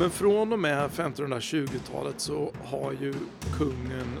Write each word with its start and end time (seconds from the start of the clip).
Men 0.00 0.10
från 0.10 0.52
och 0.52 0.58
med 0.58 0.90
1520-talet 0.90 2.20
så 2.20 2.52
har 2.64 2.92
ju 2.92 3.14
kungen 3.58 4.18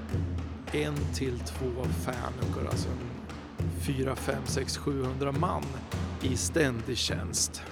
en 0.72 0.94
till 1.14 1.38
två 1.38 1.84
fänukor, 1.84 2.66
alltså 2.70 2.88
fyra, 3.86 4.16
fem, 4.16 4.42
sex, 4.46 4.76
700 4.76 5.32
man 5.32 5.62
i 6.22 6.36
ständig 6.36 6.96
tjänst. 6.96 7.62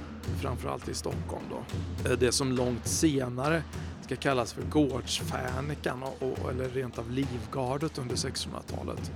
Framförallt 0.40 0.88
i 0.88 0.94
Stockholm 0.94 1.44
då. 1.50 1.62
Eh, 2.10 2.18
det 2.18 2.32
som 2.32 2.52
långt 2.52 2.86
senare 2.86 3.62
ska 4.00 4.16
kallas 4.16 4.52
för 4.52 4.62
gårdsfänikan 4.62 6.02
eller 6.50 6.68
rent 6.68 6.98
av 6.98 7.10
livgardet 7.10 7.98
under 7.98 8.16
1600-talet. 8.16 9.12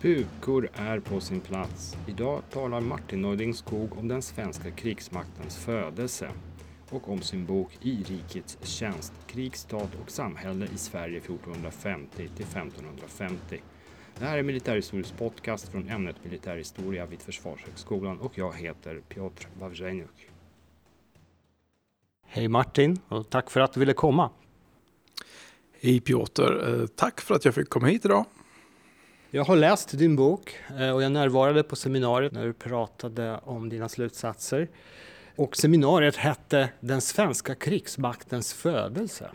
Pukor 0.00 0.68
är 0.74 1.00
på 1.00 1.20
sin 1.20 1.40
plats. 1.40 1.96
Idag 2.06 2.42
talar 2.52 2.80
Martin 2.80 3.22
Neuding 3.22 3.54
Skog 3.54 3.98
om 3.98 4.08
den 4.08 4.22
svenska 4.22 4.70
krigsmaktens 4.70 5.56
födelse 5.56 6.30
och 6.90 7.08
om 7.08 7.22
sin 7.22 7.46
bok 7.46 7.78
I 7.80 8.02
rikets 8.02 8.58
tjänst, 8.62 9.12
krig, 9.26 9.56
stat 9.56 9.90
och 10.02 10.10
samhälle 10.10 10.66
i 10.74 10.78
Sverige 10.78 11.18
1450 11.18 12.16
till 12.16 12.44
1550. 12.44 13.62
Det 14.18 14.24
här 14.24 14.38
är 14.38 14.42
Militärhistorisk 14.42 15.18
podcast 15.18 15.68
från 15.68 15.88
ämnet 15.88 16.16
militärhistoria 16.24 17.06
vid 17.06 17.22
Försvarshögskolan 17.22 18.20
och 18.20 18.38
jag 18.38 18.52
heter 18.52 19.00
Piotr 19.08 19.48
Wawrzeniuk. 19.60 20.28
Hej 22.26 22.48
Martin 22.48 22.98
och 23.08 23.30
tack 23.30 23.50
för 23.50 23.60
att 23.60 23.72
du 23.72 23.80
ville 23.80 23.92
komma. 23.92 24.30
Hej 25.80 26.00
Piotr, 26.00 26.42
eh, 26.42 26.86
tack 26.86 27.20
för 27.20 27.34
att 27.34 27.44
jag 27.44 27.54
fick 27.54 27.68
komma 27.68 27.86
hit 27.86 28.04
idag. 28.04 28.24
Jag 29.30 29.44
har 29.44 29.56
läst 29.56 29.98
din 29.98 30.16
bok 30.16 30.56
eh, 30.80 30.90
och 30.90 31.02
jag 31.02 31.12
närvarade 31.12 31.62
på 31.62 31.76
seminariet 31.76 32.32
när 32.32 32.46
du 32.46 32.52
pratade 32.52 33.40
om 33.44 33.68
dina 33.68 33.88
slutsatser. 33.88 34.68
Och 35.36 35.56
seminariet 35.56 36.16
hette 36.16 36.68
Den 36.80 37.00
svenska 37.00 37.54
krigsmaktens 37.54 38.52
födelse. 38.52 39.30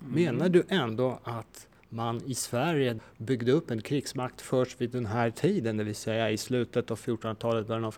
Mm. 0.00 0.12
Menar 0.12 0.48
du 0.48 0.64
ändå 0.68 1.18
att 1.24 1.66
man 1.88 2.22
i 2.26 2.34
Sverige 2.34 2.98
byggde 3.16 3.52
upp 3.52 3.70
en 3.70 3.82
krigsmakt 3.82 4.40
först 4.40 4.80
vid 4.80 4.90
den 4.90 5.06
här 5.06 5.30
tiden, 5.30 5.76
det 5.76 5.84
vill 5.84 5.94
säga 5.94 6.30
i 6.30 6.36
slutet 6.36 6.90
av 6.90 6.98
1400-talet, 6.98 7.66
början 7.66 7.84
av 7.84 7.96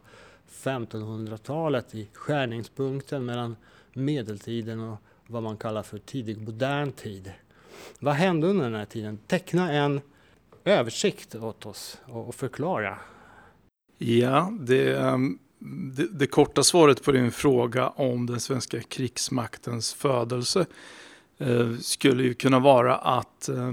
1500-talet, 0.50 1.94
i 1.94 2.08
skärningspunkten 2.12 3.24
mellan 3.24 3.56
medeltiden 3.92 4.80
och 4.80 4.98
vad 5.26 5.42
man 5.42 5.56
kallar 5.56 5.82
för 5.82 5.98
tidig 5.98 6.38
modern 6.38 6.92
tid. 6.92 7.32
Vad 7.98 8.14
hände 8.14 8.46
under 8.46 8.64
den 8.64 8.74
här 8.74 8.84
tiden? 8.84 9.18
Teckna 9.26 9.72
en 9.72 10.00
översikt 10.64 11.34
åt 11.34 11.66
oss 11.66 12.00
och 12.04 12.34
förklara. 12.34 12.98
Ja, 13.98 14.52
det, 14.60 14.96
ehm, 14.96 15.38
det, 15.64 16.06
det, 16.06 16.26
korta 16.26 16.62
svaret 16.62 17.04
på 17.04 17.12
din 17.12 17.32
fråga 17.32 17.88
om 17.88 18.26
den 18.26 18.40
svenska 18.40 18.80
krigsmaktens 18.80 19.94
födelse 19.94 20.66
eh, 21.38 21.76
skulle 21.80 22.22
ju 22.22 22.34
kunna 22.34 22.58
vara 22.58 22.96
att 22.96 23.48
eh, 23.48 23.72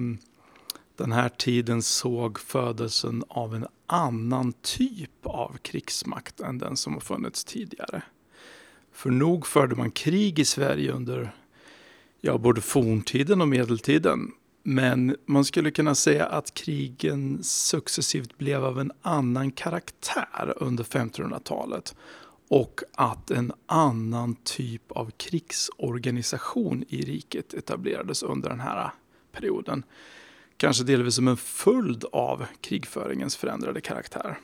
den 0.95 1.11
här 1.11 1.29
tiden 1.29 1.81
såg 1.81 2.39
födelsen 2.39 3.23
av 3.27 3.55
en 3.55 3.67
annan 3.87 4.53
typ 4.61 5.25
av 5.25 5.57
krigsmakt 5.61 6.39
än 6.39 6.57
den 6.57 6.77
som 6.77 6.93
har 6.93 6.99
funnits 6.99 7.43
tidigare. 7.43 8.01
För 8.91 9.09
nog 9.09 9.47
förde 9.47 9.75
man 9.75 9.91
krig 9.91 10.39
i 10.39 10.45
Sverige 10.45 10.91
under 10.91 11.35
ja, 12.21 12.37
både 12.37 12.61
forntiden 12.61 13.41
och 13.41 13.47
medeltiden. 13.47 14.31
Men 14.71 15.15
man 15.25 15.45
skulle 15.45 15.71
kunna 15.71 15.95
säga 15.95 16.25
att 16.25 16.53
krigen 16.53 17.43
successivt 17.43 18.37
blev 18.37 18.65
av 18.65 18.79
en 18.79 18.91
annan 19.01 19.51
karaktär 19.51 20.53
under 20.57 20.83
1500-talet 20.83 21.95
och 22.49 22.81
att 22.93 23.31
en 23.31 23.51
annan 23.65 24.35
typ 24.35 24.91
av 24.91 25.11
krigsorganisation 25.17 26.83
i 26.89 27.01
riket 27.01 27.53
etablerades 27.53 28.23
under 28.23 28.49
den 28.49 28.59
här 28.59 28.91
perioden. 29.31 29.83
Kanske 30.57 30.83
delvis 30.83 31.15
som 31.15 31.27
en 31.27 31.37
följd 31.37 32.05
av 32.11 32.45
krigföringens 32.61 33.35
förändrade 33.35 33.81
karaktär. 33.81 34.37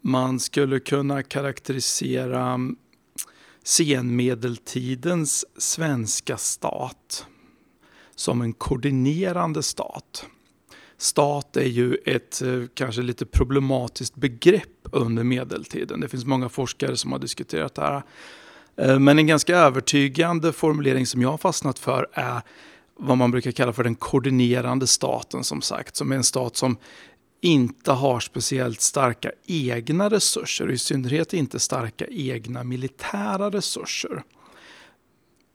Man 0.00 0.40
skulle 0.40 0.80
kunna 0.80 1.22
karaktärisera 1.22 2.60
senmedeltidens 3.62 5.44
svenska 5.56 6.36
stat 6.36 7.26
som 8.16 8.42
en 8.42 8.52
koordinerande 8.52 9.62
stat. 9.62 10.26
Stat 10.96 11.56
är 11.56 11.66
ju 11.66 11.94
ett 11.94 12.42
eh, 12.42 12.62
kanske 12.74 13.02
lite 13.02 13.26
problematiskt 13.26 14.14
begrepp 14.14 14.88
under 14.92 15.24
medeltiden. 15.24 16.00
Det 16.00 16.08
finns 16.08 16.24
många 16.24 16.48
forskare 16.48 16.96
som 16.96 17.12
har 17.12 17.18
diskuterat 17.18 17.74
det 17.74 17.82
här. 17.82 18.02
Eh, 18.76 18.98
men 18.98 19.18
en 19.18 19.26
ganska 19.26 19.56
övertygande 19.56 20.52
formulering 20.52 21.06
som 21.06 21.22
jag 21.22 21.30
har 21.30 21.38
fastnat 21.38 21.78
för 21.78 22.06
är 22.12 22.40
vad 22.96 23.18
man 23.18 23.30
brukar 23.30 23.50
kalla 23.50 23.72
för 23.72 23.84
den 23.84 23.94
koordinerande 23.94 24.86
staten 24.86 25.44
som 25.44 25.62
sagt. 25.62 25.96
Som 25.96 26.12
är 26.12 26.16
en 26.16 26.24
stat 26.24 26.56
som 26.56 26.76
inte 27.40 27.92
har 27.92 28.20
speciellt 28.20 28.80
starka 28.80 29.32
egna 29.46 30.10
resurser, 30.10 30.70
i 30.70 30.78
synnerhet 30.78 31.32
inte 31.32 31.60
starka 31.60 32.06
egna 32.10 32.64
militära 32.64 33.50
resurser. 33.50 34.22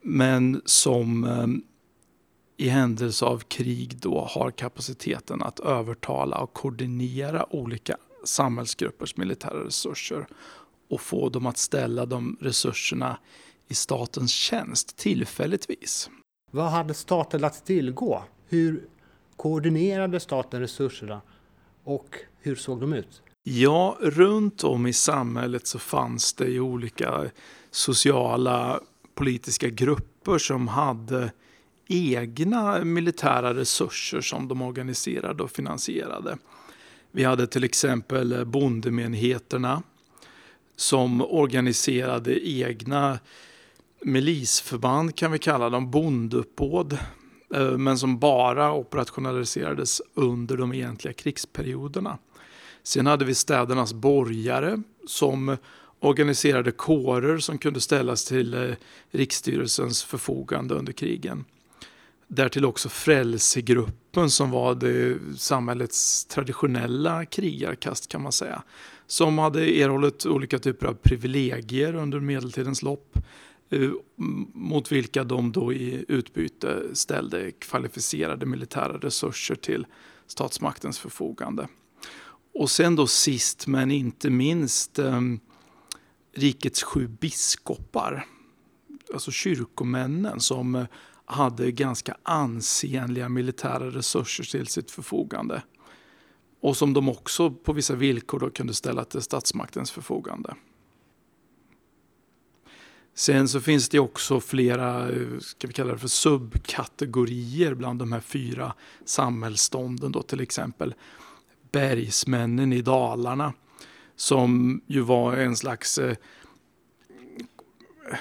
Men 0.03 0.61
som 0.65 1.23
eh, 1.23 1.47
i 2.57 2.69
händelse 2.69 3.25
av 3.25 3.39
krig 3.39 3.97
då 3.99 4.19
har 4.19 4.51
kapaciteten 4.51 5.41
att 5.41 5.59
övertala 5.59 6.37
och 6.37 6.53
koordinera 6.53 7.55
olika 7.55 7.97
samhällsgruppers 8.23 9.17
militära 9.17 9.65
resurser 9.65 10.27
och 10.89 11.01
få 11.01 11.29
dem 11.29 11.45
att 11.45 11.57
ställa 11.57 12.05
de 12.05 12.37
resurserna 12.41 13.17
i 13.67 13.73
statens 13.75 14.31
tjänst 14.31 14.97
tillfälligtvis. 14.97 16.09
Vad 16.51 16.71
hade 16.71 16.93
staten 16.93 17.43
att 17.43 17.65
tillgå? 17.65 18.23
Hur 18.47 18.87
koordinerade 19.35 20.19
staten 20.19 20.59
resurserna 20.59 21.21
och 21.83 22.15
hur 22.39 22.55
såg 22.55 22.81
de 22.81 22.93
ut? 22.93 23.21
Ja, 23.43 23.97
runt 23.99 24.63
om 24.63 24.87
i 24.87 24.93
samhället 24.93 25.67
så 25.67 25.79
fanns 25.79 26.33
det 26.33 26.47
ju 26.47 26.59
olika 26.59 27.25
sociala 27.71 28.79
politiska 29.15 29.69
grupper 29.69 30.37
som 30.37 30.67
hade 30.67 31.31
egna 31.87 32.83
militära 32.83 33.53
resurser 33.53 34.21
som 34.21 34.47
de 34.47 34.61
organiserade 34.61 35.43
och 35.43 35.51
finansierade. 35.51 36.37
Vi 37.11 37.23
hade 37.23 37.47
till 37.47 37.63
exempel 37.63 38.45
Bondemenheterna 38.45 39.83
som 40.75 41.21
organiserade 41.21 42.49
egna 42.49 43.19
milisförband 44.01 45.15
kan 45.15 45.31
vi 45.31 45.39
kalla 45.39 45.69
dem, 45.69 45.91
bonduppbåd, 45.91 46.97
eh, 47.53 47.77
men 47.77 47.97
som 47.97 48.19
bara 48.19 48.73
operationaliserades 48.73 50.01
under 50.13 50.57
de 50.57 50.73
egentliga 50.73 51.13
krigsperioderna. 51.13 52.17
Sen 52.83 53.05
hade 53.05 53.25
vi 53.25 53.35
städernas 53.35 53.93
borgare 53.93 54.81
som 55.07 55.57
organiserade 55.99 56.71
kårer 56.71 57.37
som 57.37 57.57
kunde 57.57 57.81
ställas 57.81 58.25
till 58.25 58.53
eh, 58.53 58.75
riksstyrelsens 59.11 60.03
förfogande 60.03 60.75
under 60.75 60.93
krigen. 60.93 61.45
Därtill 62.27 62.65
också 62.65 62.89
frälsegruppen 62.89 64.29
som 64.29 64.51
var 64.51 64.75
det 64.75 65.19
samhällets 65.37 66.25
traditionella 66.25 67.25
krigarkast 67.25 68.07
kan 68.07 68.21
man 68.21 68.31
säga. 68.31 68.63
Som 69.07 69.37
hade 69.37 69.79
erhållit 69.79 70.25
olika 70.25 70.59
typer 70.59 70.87
av 70.87 70.93
privilegier 70.93 71.95
under 71.95 72.19
medeltidens 72.19 72.81
lopp 72.81 73.17
eh, 73.69 73.89
mot 74.53 74.91
vilka 74.91 75.23
de 75.23 75.51
då 75.51 75.73
i 75.73 76.05
utbyte 76.07 76.83
ställde 76.93 77.51
kvalificerade 77.51 78.45
militära 78.45 78.97
resurser 78.97 79.55
till 79.55 79.85
statsmaktens 80.27 80.99
förfogande. 80.99 81.67
Och 82.53 82.69
sen 82.69 82.95
då 82.95 83.07
sist 83.07 83.67
men 83.67 83.91
inte 83.91 84.29
minst 84.29 84.99
eh, 84.99 85.21
rikets 86.35 86.83
sju 86.83 87.07
biskopar, 87.07 88.25
alltså 89.13 89.31
kyrkomännen 89.31 90.39
som 90.39 90.87
hade 91.29 91.71
ganska 91.71 92.17
ansenliga 92.23 93.29
militära 93.29 93.91
resurser 93.91 94.43
till 94.43 94.67
sitt 94.67 94.91
förfogande. 94.91 95.63
Och 96.61 96.77
som 96.77 96.93
de 96.93 97.09
också 97.09 97.51
på 97.51 97.73
vissa 97.73 97.95
villkor 97.95 98.39
då 98.39 98.49
kunde 98.49 98.73
ställa 98.73 99.05
till 99.05 99.21
statsmaktens 99.21 99.91
förfogande. 99.91 100.55
Sen 103.13 103.47
så 103.47 103.61
finns 103.61 103.89
det 103.89 103.99
också 103.99 104.39
flera, 104.39 105.09
ska 105.39 105.67
vi 105.67 105.73
kalla 105.73 105.91
det 105.93 105.99
för 105.99 106.07
subkategorier 106.07 107.73
bland 107.73 107.99
de 107.99 108.11
här 108.11 108.19
fyra 108.19 108.73
samhällsstånden 109.05 110.11
då 110.11 110.21
till 110.21 110.41
exempel. 110.41 110.95
Bergsmännen 111.71 112.73
i 112.73 112.81
Dalarna 112.81 113.53
som 114.15 114.81
ju 114.87 115.01
var 115.01 115.33
en 115.33 115.55
slags 115.55 115.97
eh, 115.97 116.15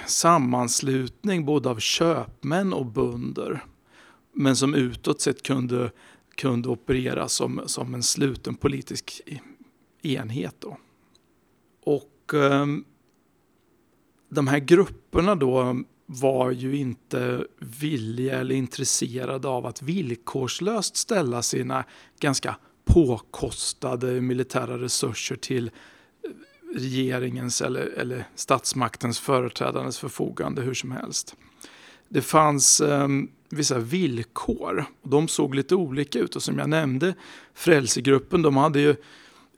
sammanslutning 0.06 1.44
både 1.44 1.68
av 1.68 1.78
köpmän 1.78 2.72
och 2.72 2.86
bönder. 2.86 3.64
Men 4.32 4.56
som 4.56 4.74
utåt 4.74 5.20
sett 5.20 5.42
kunde, 5.42 5.90
kunde 6.36 6.68
operera 6.68 7.28
som, 7.28 7.60
som 7.66 7.94
en 7.94 8.02
sluten 8.02 8.54
politisk 8.54 9.20
enhet. 10.02 10.54
Då. 10.58 10.78
Och 11.84 12.34
eh, 12.34 12.66
de 14.28 14.46
här 14.46 14.58
grupperna 14.58 15.34
då 15.34 15.82
var 16.06 16.50
ju 16.50 16.76
inte 16.76 17.46
villiga 17.58 18.38
eller 18.38 18.54
intresserade 18.54 19.48
av 19.48 19.66
att 19.66 19.82
villkorslöst 19.82 20.96
ställa 20.96 21.42
sina 21.42 21.84
ganska 22.20 22.56
påkostade 22.84 24.20
militära 24.20 24.78
resurser 24.78 25.36
till 25.36 25.70
regeringens 26.74 27.62
eller, 27.62 27.86
eller 27.86 28.24
statsmaktens 28.34 29.20
företrädandes 29.20 29.98
förfogande 29.98 30.62
hur 30.62 30.74
som 30.74 30.90
helst. 30.90 31.36
Det 32.08 32.22
fanns 32.22 32.80
eh, 32.80 33.08
vissa 33.48 33.78
villkor. 33.78 34.84
De 35.02 35.28
såg 35.28 35.54
lite 35.54 35.74
olika 35.74 36.18
ut 36.18 36.36
och 36.36 36.42
som 36.42 36.58
jag 36.58 36.68
nämnde, 36.68 37.14
Frälsegruppen, 37.54 38.42
de 38.42 38.56
hade 38.56 38.80
ju 38.80 38.96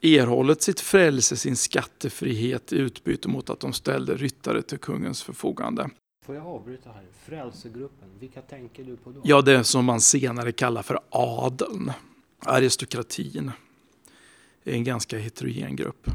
erhållit 0.01 0.61
sitt 0.61 0.79
frälse, 0.79 1.37
sin 1.37 1.55
skattefrihet 1.55 2.73
i 2.73 2.75
utbyte 2.75 3.27
mot 3.27 3.49
att 3.49 3.59
de 3.59 3.73
ställde 3.73 4.15
ryttare 4.15 4.61
till 4.61 4.77
kungens 4.77 5.23
förfogande. 5.23 5.89
Får 6.25 6.35
jag 6.35 6.47
avbryta 6.47 6.89
här? 6.89 7.05
Frälsegruppen, 7.25 8.09
vilka 8.19 8.41
tänker 8.41 8.83
du 8.83 8.97
på 8.97 9.11
då? 9.11 9.21
Ja, 9.23 9.41
det 9.41 9.63
som 9.63 9.85
man 9.85 10.01
senare 10.01 10.51
kallar 10.51 10.81
för 10.81 10.99
adeln, 11.09 11.91
aristokratin. 12.39 13.51
Det 14.63 14.71
är 14.71 14.75
en 14.75 14.83
ganska 14.83 15.17
heterogen 15.17 15.75
grupp. 15.75 16.09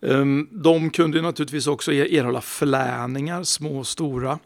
Ehm, 0.00 0.48
de 0.50 0.90
kunde 0.90 1.22
naturligtvis 1.22 1.66
också 1.66 1.92
e- 1.92 2.16
erhålla 2.16 2.40
förläningar, 2.40 3.42
små 3.42 3.78
och 3.78 3.86
stora, 3.86 4.38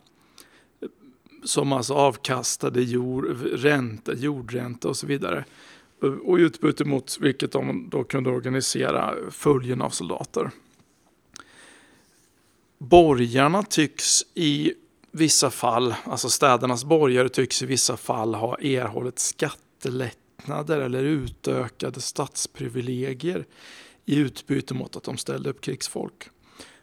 som 1.44 1.72
alltså 1.72 1.94
avkastade 1.94 2.82
jord, 2.82 3.24
ränta, 3.52 4.14
jordränta 4.14 4.88
och 4.88 4.96
så 4.96 5.06
vidare. 5.06 5.44
Eh, 6.02 6.08
och 6.10 6.38
i 6.38 6.42
utbyte 6.42 6.84
mot 6.84 7.18
vilket 7.20 7.52
de 7.52 7.88
då 7.90 8.04
kunde 8.04 8.30
organisera 8.30 9.14
följen 9.30 9.82
av 9.82 9.90
soldater. 9.90 10.50
Borgarna 12.78 13.62
tycks 13.62 14.22
i 14.34 14.72
vissa 15.10 15.50
fall, 15.50 15.94
alltså 16.04 16.30
städernas 16.30 16.84
borgare 16.84 17.28
tycks 17.28 17.62
i 17.62 17.66
vissa 17.66 17.96
fall 17.96 18.34
ha 18.34 18.58
erhållit 18.58 19.18
skattelättnader 19.18 20.80
eller 20.80 21.02
utökade 21.02 22.00
statsprivilegier 22.00 23.44
i 24.04 24.16
utbyte 24.18 24.74
mot 24.74 24.96
att 24.96 25.04
de 25.04 25.16
ställde 25.16 25.50
upp 25.50 25.60
krigsfolk. 25.60 26.30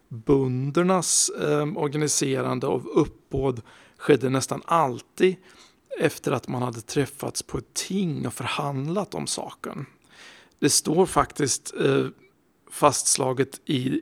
Bundernas 0.07 1.29
eh, 1.29 1.77
organiserande 1.77 2.67
av 2.67 2.87
uppbåd 2.87 3.61
skedde 3.97 4.29
nästan 4.29 4.61
alltid 4.65 5.35
efter 5.99 6.31
att 6.31 6.47
man 6.47 6.61
hade 6.61 6.81
träffats 6.81 7.43
på 7.43 7.57
ett 7.57 7.73
ting 7.73 8.27
och 8.27 8.33
förhandlat 8.33 9.13
om 9.15 9.27
saken. 9.27 9.85
Det 10.59 10.69
står 10.69 11.05
faktiskt 11.05 11.73
eh, 11.79 12.07
fastslaget 12.71 13.61
i 13.65 14.01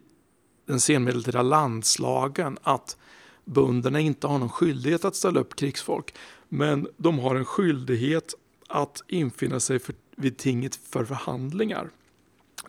den 0.65 0.79
senmedeltida 0.79 1.41
landslagen 1.41 2.57
att 2.63 2.97
bönderna 3.45 3.99
inte 3.99 4.27
har 4.27 4.39
någon 4.39 4.49
skyldighet 4.49 5.05
att 5.05 5.15
ställa 5.15 5.39
upp 5.39 5.55
krigsfolk. 5.55 6.15
Men 6.49 6.87
de 6.97 7.19
har 7.19 7.35
en 7.35 7.45
skyldighet 7.45 8.33
att 8.67 9.03
infinna 9.07 9.59
sig 9.59 9.79
för, 9.79 9.95
vid 10.15 10.37
tinget 10.37 10.75
för 10.75 11.05
förhandlingar. 11.05 11.89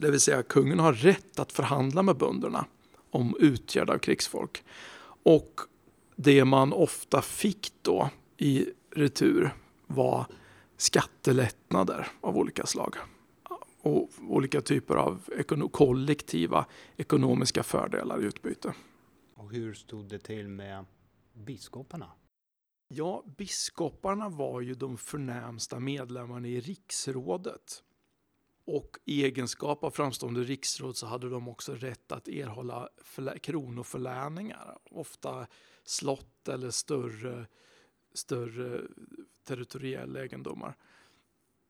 Det 0.00 0.11
vill 0.11 0.21
säga 0.21 0.43
kungen 0.43 0.79
har 0.79 0.93
rätt 0.93 1.39
att 1.39 1.53
förhandla 1.53 2.03
med 2.03 2.17
bönderna 2.17 2.67
om 3.11 3.37
utgärd 3.41 3.91
av 3.91 3.99
krigsfolk. 3.99 4.65
Och 5.23 5.61
det 6.17 6.45
man 6.45 6.73
ofta 6.73 7.23
fick 7.23 7.73
då 7.83 8.11
i 8.37 8.67
retur 8.91 9.55
var 9.87 10.27
skattelättnader 10.77 12.09
av 12.21 12.37
olika 12.37 12.67
slag 12.67 12.97
och 13.81 14.11
olika 14.29 14.61
typer 14.61 14.95
av 14.95 15.31
kollektiva 15.73 16.67
ekonomiska 16.97 17.62
fördelar 17.62 18.23
i 18.23 18.25
utbyte. 18.25 18.75
Och 19.35 19.53
hur 19.53 19.75
stod 19.75 20.09
det 20.09 20.19
till 20.19 20.49
med 20.49 20.85
biskoparna? 21.33 22.11
Ja, 22.89 23.25
biskoparna 23.37 24.29
var 24.29 24.61
ju 24.61 24.75
de 24.75 24.99
förnämsta 24.99 25.81
medlemmarna 25.81 26.49
i 26.49 26.61
riksrådet. 26.61 27.83
Och 28.70 28.99
i 29.05 29.25
egenskap 29.25 29.85
av 29.85 29.91
framstående 29.91 30.43
riksråd 30.43 30.97
så 30.97 31.06
hade 31.06 31.29
de 31.29 31.49
också 31.49 31.75
rätt 31.75 32.12
att 32.12 32.29
erhålla 32.29 32.88
kronoförläningar. 33.43 34.79
Ofta 34.91 35.47
slott 35.85 36.49
eller 36.49 36.70
större, 36.70 37.47
större 38.15 38.82
territoriella 39.44 40.23
egendomar. 40.25 40.76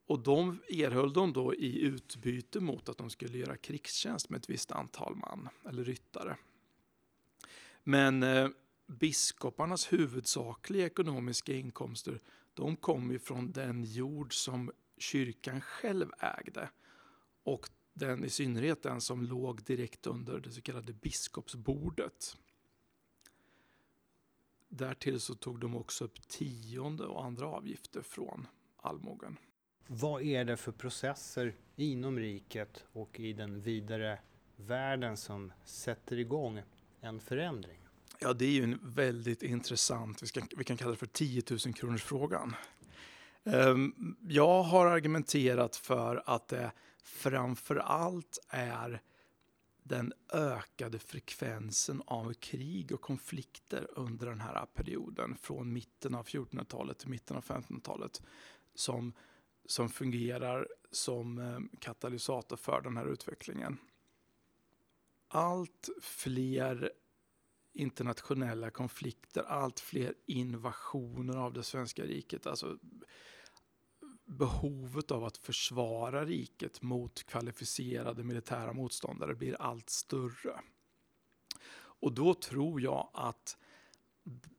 Och 0.06 0.18
de 0.18 0.58
erhöll 0.68 1.12
de 1.12 1.32
då 1.32 1.54
i 1.54 1.80
utbyte 1.80 2.60
mot 2.60 2.88
att 2.88 2.98
de 2.98 3.10
skulle 3.10 3.38
göra 3.38 3.56
krigstjänst 3.56 4.30
med 4.30 4.38
ett 4.38 4.50
visst 4.50 4.72
antal 4.72 5.16
man 5.16 5.48
eller 5.68 5.84
ryttare. 5.84 6.36
Men 7.84 8.22
eh, 8.22 8.48
biskoparnas 8.86 9.92
huvudsakliga 9.92 10.86
ekonomiska 10.86 11.54
inkomster 11.54 12.20
de 12.54 12.76
kom 12.76 13.10
ju 13.10 13.18
från 13.18 13.52
den 13.52 13.84
jord 13.84 14.34
som 14.34 14.70
kyrkan 14.98 15.60
själv 15.60 16.12
ägde 16.18 16.70
och 17.42 17.68
den 17.94 18.24
i 18.24 18.30
synnerhet 18.30 18.82
den 18.82 19.00
som 19.00 19.22
låg 19.22 19.62
direkt 19.64 20.06
under 20.06 20.40
det 20.40 20.50
så 20.50 20.60
kallade 20.60 20.92
biskopsbordet. 20.92 22.36
Därtill 24.68 25.20
så 25.20 25.34
tog 25.34 25.60
de 25.60 25.76
också 25.76 26.04
upp 26.04 26.28
tionde 26.28 27.04
och 27.04 27.24
andra 27.24 27.46
avgifter 27.46 28.02
från 28.02 28.46
allmogen. 28.76 29.38
Vad 29.86 30.22
är 30.22 30.44
det 30.44 30.56
för 30.56 30.72
processer 30.72 31.54
inom 31.76 32.18
riket 32.18 32.84
och 32.92 33.20
i 33.20 33.32
den 33.32 33.60
vidare 33.60 34.18
världen 34.56 35.16
som 35.16 35.52
sätter 35.64 36.18
igång 36.18 36.62
en 37.00 37.20
förändring? 37.20 37.78
Ja, 38.20 38.32
det 38.32 38.44
är 38.44 38.50
ju 38.50 38.62
en 38.62 38.78
väldigt 38.82 39.42
intressant, 39.42 40.22
vi, 40.22 40.26
ska, 40.26 40.42
vi 40.56 40.64
kan 40.64 40.76
kalla 40.76 40.90
det 40.90 40.96
för 40.96 41.06
10 41.06 41.42
000 41.50 41.58
kronors 41.74 42.02
frågan. 42.02 42.54
Ehm, 43.52 44.16
jag 44.28 44.62
har 44.62 44.86
argumenterat 44.86 45.76
för 45.76 46.22
att 46.26 46.48
det 46.48 46.72
framför 47.02 47.76
allt 47.76 48.38
är 48.48 49.02
den 49.82 50.12
ökade 50.32 50.98
frekvensen 50.98 52.02
av 52.06 52.32
krig 52.32 52.92
och 52.92 53.00
konflikter 53.00 53.86
under 53.90 54.26
den 54.26 54.40
här 54.40 54.66
perioden 54.66 55.36
från 55.40 55.72
mitten 55.72 56.14
av 56.14 56.26
1400-talet 56.26 56.98
till 56.98 57.08
mitten 57.08 57.36
av 57.36 57.44
1500-talet 57.44 58.22
som, 58.74 59.12
som 59.66 59.88
fungerar 59.88 60.68
som 60.90 61.38
ehm, 61.38 61.68
katalysator 61.80 62.56
för 62.56 62.80
den 62.80 62.96
här 62.96 63.06
utvecklingen. 63.06 63.78
Allt 65.28 65.88
fler 66.02 66.92
internationella 67.72 68.70
konflikter, 68.70 69.42
allt 69.42 69.80
fler 69.80 70.14
invasioner 70.26 71.36
av 71.36 71.52
det 71.52 71.62
svenska 71.62 72.02
riket, 72.02 72.46
alltså 72.46 72.78
behovet 74.28 75.10
av 75.10 75.24
att 75.24 75.36
försvara 75.36 76.24
riket 76.24 76.82
mot 76.82 77.24
kvalificerade 77.24 78.24
militära 78.24 78.72
motståndare 78.72 79.34
blir 79.34 79.62
allt 79.62 79.90
större. 79.90 80.60
Och 82.00 82.12
då 82.12 82.34
tror 82.34 82.80
jag 82.80 83.10
att 83.14 83.56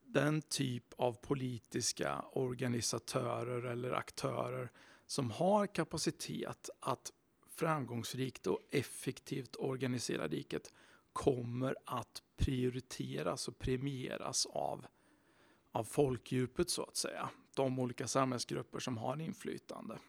den 0.06 0.42
typ 0.42 0.94
av 0.98 1.14
politiska 1.14 2.26
organisatörer 2.32 3.64
eller 3.64 3.92
aktörer 3.92 4.72
som 5.08 5.32
har 5.32 5.68
kapacitet 5.68 6.70
att 6.80 7.12
framgångsrikt 7.50 8.48
och 8.48 8.60
effektivt 8.72 9.56
organisera 9.56 10.28
riket 10.28 10.74
kommer 11.14 11.76
att 11.86 12.24
prioriteras 12.38 13.48
och 13.48 13.60
premieras 13.60 14.46
av, 14.46 14.86
av 15.80 15.84
folkdjupet 15.84 16.70
så 16.70 16.84
att 16.84 16.96
säga 16.96 17.30
de 17.54 17.80
olika 17.80 18.08
samhällsgrupper 18.08 18.80
som 18.80 18.98
har 18.98 19.22
inflytande. 19.22 20.00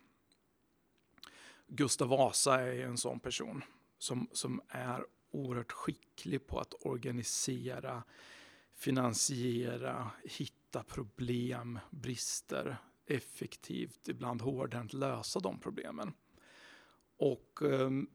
Gustav 1.67 2.09
Vasa 2.09 2.61
är 2.61 2.85
en 2.85 2.97
sån 2.97 3.21
person 3.21 3.65
som, 3.99 4.29
som 4.33 4.61
är 4.69 5.05
oerhört 5.31 5.73
skicklig 5.73 6.47
på 6.47 6.59
att 6.61 6.75
organisera, 6.81 8.03
finansiera, 8.75 10.11
hitta 10.25 10.83
problem, 10.83 11.79
brister, 11.91 12.77
effektivt, 13.07 14.09
ibland 14.09 14.43
hårdhänt 14.43 14.93
lösa 14.93 15.41
de 15.41 15.61
problemen. 15.61 16.13
Och 17.17 17.63
ehm, 17.63 18.09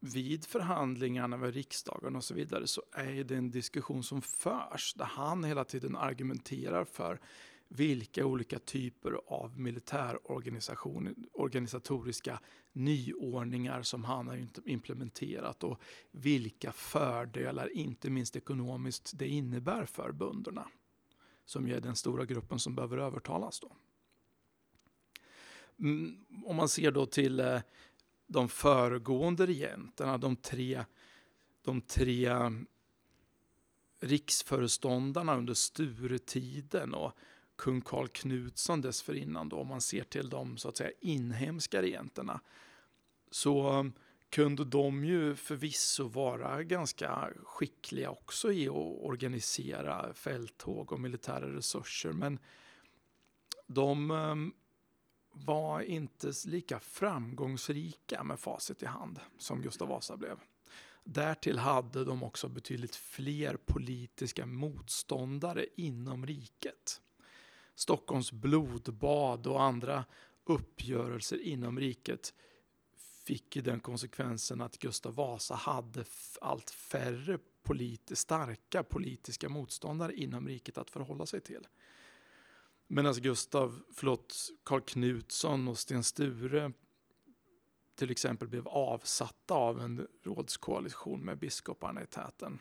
vid 0.00 0.44
förhandlingarna 0.44 1.36
med 1.36 1.54
riksdagen 1.54 2.16
och 2.16 2.24
så 2.24 2.34
vidare 2.34 2.66
så 2.66 2.82
är 2.92 3.24
det 3.24 3.36
en 3.36 3.50
diskussion 3.50 4.02
som 4.02 4.22
förs 4.22 4.94
där 4.94 5.04
han 5.04 5.44
hela 5.44 5.64
tiden 5.64 5.96
argumenterar 5.96 6.84
för 6.84 7.20
vilka 7.68 8.26
olika 8.26 8.58
typer 8.58 9.20
av 9.26 9.60
militärorganisatoriska 9.60 12.40
nyordningar 12.72 13.82
som 13.82 14.04
han 14.04 14.28
har 14.28 14.48
implementerat 14.64 15.64
och 15.64 15.80
vilka 16.10 16.72
fördelar, 16.72 17.72
inte 17.72 18.10
minst 18.10 18.36
ekonomiskt, 18.36 19.18
det 19.18 19.28
innebär 19.28 19.84
för 19.84 20.12
bönderna. 20.12 20.68
Som 21.44 21.68
ju 21.68 21.74
är 21.74 21.80
den 21.80 21.96
stora 21.96 22.24
gruppen 22.24 22.58
som 22.58 22.74
behöver 22.74 22.98
övertalas. 22.98 23.60
Då. 23.60 23.76
Mm, 25.78 26.24
om 26.44 26.56
man 26.56 26.68
ser 26.68 26.90
då 26.90 27.06
till 27.06 27.40
eh, 27.40 27.60
de 28.30 28.48
föregående 28.48 29.46
regenterna, 29.46 30.18
de 30.18 30.36
tre, 30.36 30.84
de 31.64 31.80
tre 31.80 32.26
mm, 32.26 32.66
riksföreståndarna 34.00 35.36
under 35.36 35.54
Sturetiden 35.54 36.94
och 36.94 37.12
kung 37.56 37.80
Karl 37.80 38.08
Knutsson 38.08 38.80
dessförinnan 38.80 39.48
då, 39.48 39.56
om 39.56 39.66
man 39.66 39.80
ser 39.80 40.04
till 40.04 40.28
de 40.28 40.56
så 40.56 40.68
att 40.68 40.76
säga 40.76 40.90
inhemska 41.00 41.82
regenterna, 41.82 42.40
så 43.30 43.68
mm, 43.68 43.92
kunde 44.30 44.64
de 44.64 45.04
ju 45.04 45.36
förvisso 45.36 46.08
vara 46.08 46.62
ganska 46.62 47.30
skickliga 47.44 48.10
också 48.10 48.52
i 48.52 48.68
att 48.68 48.74
organisera 49.00 50.14
fälttåg 50.14 50.92
och 50.92 51.00
militära 51.00 51.56
resurser, 51.56 52.12
men 52.12 52.38
de 53.66 54.10
mm, 54.10 54.52
var 55.44 55.80
inte 55.80 56.32
lika 56.46 56.80
framgångsrika 56.80 58.24
med 58.24 58.40
facit 58.40 58.82
i 58.82 58.86
hand 58.86 59.20
som 59.38 59.62
Gustav 59.62 59.88
Vasa 59.88 60.16
blev. 60.16 60.38
Därtill 61.04 61.58
hade 61.58 62.04
de 62.04 62.22
också 62.22 62.48
betydligt 62.48 62.96
fler 62.96 63.56
politiska 63.56 64.46
motståndare 64.46 65.66
inom 65.76 66.26
riket. 66.26 67.00
Stockholms 67.74 68.32
blodbad 68.32 69.46
och 69.46 69.62
andra 69.62 70.04
uppgörelser 70.44 71.42
inom 71.42 71.78
riket 71.78 72.34
fick 73.24 73.56
ju 73.56 73.62
den 73.62 73.80
konsekvensen 73.80 74.60
att 74.60 74.78
Gustav 74.78 75.14
Vasa 75.14 75.54
hade 75.54 76.04
allt 76.40 76.70
färre 76.70 77.38
politi 77.62 78.16
starka 78.16 78.82
politiska 78.82 79.48
motståndare 79.48 80.14
inom 80.14 80.48
riket 80.48 80.78
att 80.78 80.90
förhålla 80.90 81.26
sig 81.26 81.40
till. 81.40 81.66
Medan 82.92 83.06
alltså 83.06 83.22
Gustav, 83.22 83.82
förlåt, 83.92 84.50
Karl 84.62 84.80
Knutsson 84.80 85.68
och 85.68 85.78
Sten 85.78 86.04
Sture 86.04 86.72
till 87.94 88.10
exempel 88.10 88.48
blev 88.48 88.68
avsatta 88.68 89.54
av 89.54 89.80
en 89.80 90.06
rådskoalition 90.22 91.20
med 91.20 91.38
biskoparna 91.38 92.02
i 92.02 92.06
täten. 92.06 92.58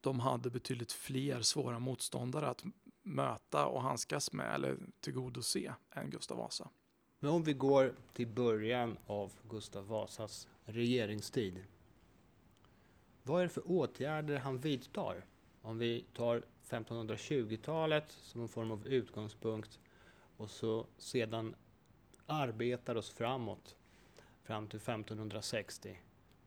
De 0.00 0.20
hade 0.20 0.50
betydligt 0.50 0.92
fler 0.92 1.40
svåra 1.40 1.78
motståndare 1.78 2.48
att 2.48 2.64
möta 3.02 3.66
och 3.66 3.82
handskas 3.82 4.32
med 4.32 4.54
eller 4.54 4.78
tillgodose 5.00 5.74
än 5.90 6.10
Gustav 6.10 6.38
Vasa. 6.38 6.70
Men 7.18 7.30
om 7.30 7.42
vi 7.42 7.52
går 7.52 7.94
till 8.12 8.28
början 8.28 8.98
av 9.06 9.32
Gustav 9.50 9.86
Vasas 9.86 10.48
regeringstid. 10.64 11.64
Vad 13.22 13.40
är 13.40 13.44
det 13.44 13.52
för 13.52 13.70
åtgärder 13.70 14.38
han 14.38 14.58
vidtar? 14.58 15.26
Om 15.62 15.78
vi 15.78 16.04
tar 16.12 16.44
1520-talet 16.68 18.10
som 18.10 18.40
en 18.40 18.48
form 18.48 18.70
av 18.70 18.86
utgångspunkt 18.86 19.80
och 20.36 20.50
så 20.50 20.86
sedan 20.98 21.54
arbetar 22.26 22.94
oss 22.94 23.10
framåt 23.10 23.76
fram 24.42 24.68
till 24.68 24.78
1560 24.78 25.98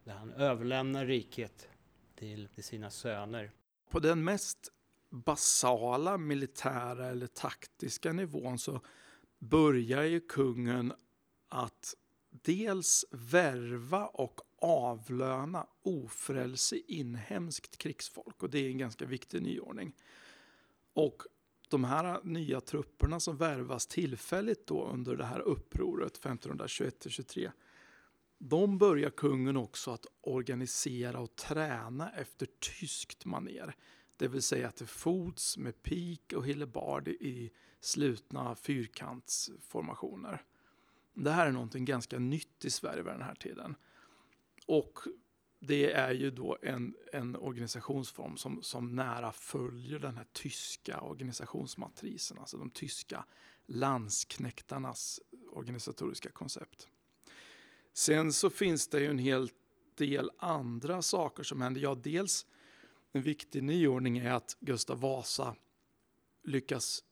där 0.04 0.14
han 0.14 0.32
överlämnar 0.32 1.06
riket 1.06 1.70
till, 2.16 2.48
till 2.48 2.64
sina 2.64 2.90
söner. 2.90 3.52
På 3.90 4.00
den 4.00 4.24
mest 4.24 4.72
basala 5.10 6.18
militära 6.18 7.08
eller 7.08 7.28
taktiska 7.28 8.14
nivån 8.14 8.60
så 8.60 8.82
börjar 9.40 10.04
ju 10.04 10.20
kungen 10.20 10.94
att 11.50 11.96
dels 12.30 13.06
värva 13.12 14.08
och 14.08 14.42
avlöna 14.66 15.68
ofrälse 15.82 16.78
inhemskt 16.88 17.78
krigsfolk 17.78 18.44
och 18.44 18.50
det 18.50 18.60
är 18.60 18.70
en 18.70 18.78
ganska 18.78 19.06
viktig 19.06 19.42
nyordning. 19.42 19.94
Och 20.94 21.24
de 21.70 21.84
här 21.84 22.20
nya 22.24 22.62
trupperna 22.62 23.20
som 23.20 23.38
värvas 23.38 23.88
tillfälligt 23.88 24.68
då 24.68 24.86
under 24.86 25.16
det 25.16 25.26
här 25.26 25.40
upproret 25.40 26.22
1521-23 26.22 27.52
de 28.38 28.78
börjar 28.78 29.10
kungen 29.10 29.58
också 29.58 29.92
att 29.92 30.06
organisera 30.22 31.20
och 31.20 31.36
träna 31.36 32.12
efter 32.12 32.46
tyskt 32.46 33.26
maner. 33.26 33.76
Det 34.18 34.28
vill 34.28 34.42
säga 34.42 34.72
till 34.72 34.88
fots 34.88 35.58
med 35.58 35.84
pik 35.84 36.34
och 36.34 36.46
hillebard 36.46 37.08
i 37.08 37.52
slutna 37.80 38.56
fyrkantsformationer. 38.56 40.44
Det 41.14 41.32
här 41.32 41.48
är 41.48 41.52
någonting 41.52 41.86
ganska 41.86 42.20
nytt 42.20 42.66
i 42.66 42.70
Sverige 42.70 43.04
vid 43.04 43.14
den 43.14 43.22
här 43.22 43.36
tiden. 43.36 43.76
Och 44.66 45.00
det 45.60 45.92
är 45.92 46.12
ju 46.12 46.32
då 46.32 46.58
en, 46.62 46.96
en 47.14 47.36
organisationsform 47.36 48.38
som, 48.38 48.64
som 48.64 48.96
nära 48.96 49.32
följer 49.32 50.00
den 50.00 50.18
här 50.18 50.28
tyska 50.34 51.02
organisationsmatrisen, 51.02 52.38
alltså 52.38 52.58
de 52.58 52.70
tyska 52.70 53.26
landsknektarnas 53.66 55.22
organisatoriska 55.52 56.30
koncept. 56.30 56.88
Sen 57.94 58.34
så 58.34 58.50
finns 58.50 58.88
det 58.88 59.00
ju 59.00 59.08
en 59.08 59.18
hel 59.18 59.50
del 59.96 60.32
andra 60.38 61.02
saker 61.02 61.44
som 61.44 61.62
händer. 61.62 61.82
Ja, 61.82 61.96
dels 61.96 62.46
en 63.12 63.22
viktig 63.22 63.64
nyordning 63.64 64.18
är 64.18 64.32
att 64.32 64.58
Gustav 64.60 65.00
Vasa 65.00 65.56
lyckas 66.44 67.04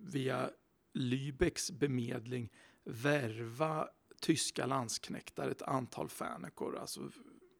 via 0.00 0.50
Lübecks 0.92 1.72
bemedling 1.72 2.52
värva 2.84 3.88
tyska 4.22 4.66
landsknektar, 4.66 5.48
ett 5.48 5.62
antal 5.62 6.08
fänekor, 6.08 6.78
alltså 6.78 7.10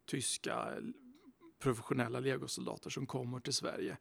tyska 0.07 0.75
professionella 1.59 2.21
legosoldater 2.21 2.91
som 2.91 3.07
kommer 3.07 3.41
till 3.41 3.53
Sverige 3.53 3.97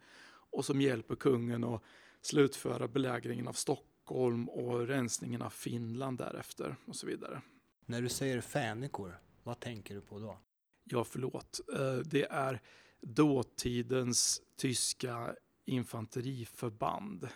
och 0.51 0.65
som 0.65 0.81
hjälper 0.81 1.15
kungen 1.15 1.63
att 1.63 1.83
slutföra 2.21 2.87
belägringen 2.87 3.47
av 3.47 3.53
Stockholm 3.53 4.49
och 4.49 4.87
rensningen 4.87 5.41
av 5.41 5.49
Finland 5.49 6.17
därefter 6.17 6.75
och 6.85 6.95
så 6.95 7.07
vidare. 7.07 7.41
När 7.85 8.01
du 8.01 8.09
säger 8.09 8.41
fänikor, 8.41 9.19
vad 9.43 9.59
tänker 9.59 9.95
du 9.95 10.01
på 10.01 10.19
då? 10.19 10.37
Ja, 10.83 11.03
förlåt. 11.03 11.59
Eh, 11.73 11.95
det 11.95 12.25
är 12.25 12.61
dåtidens 13.01 14.41
tyska 14.55 15.35
infanteriförband 15.65 17.27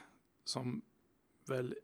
som 0.44 0.82
väl 1.46 1.76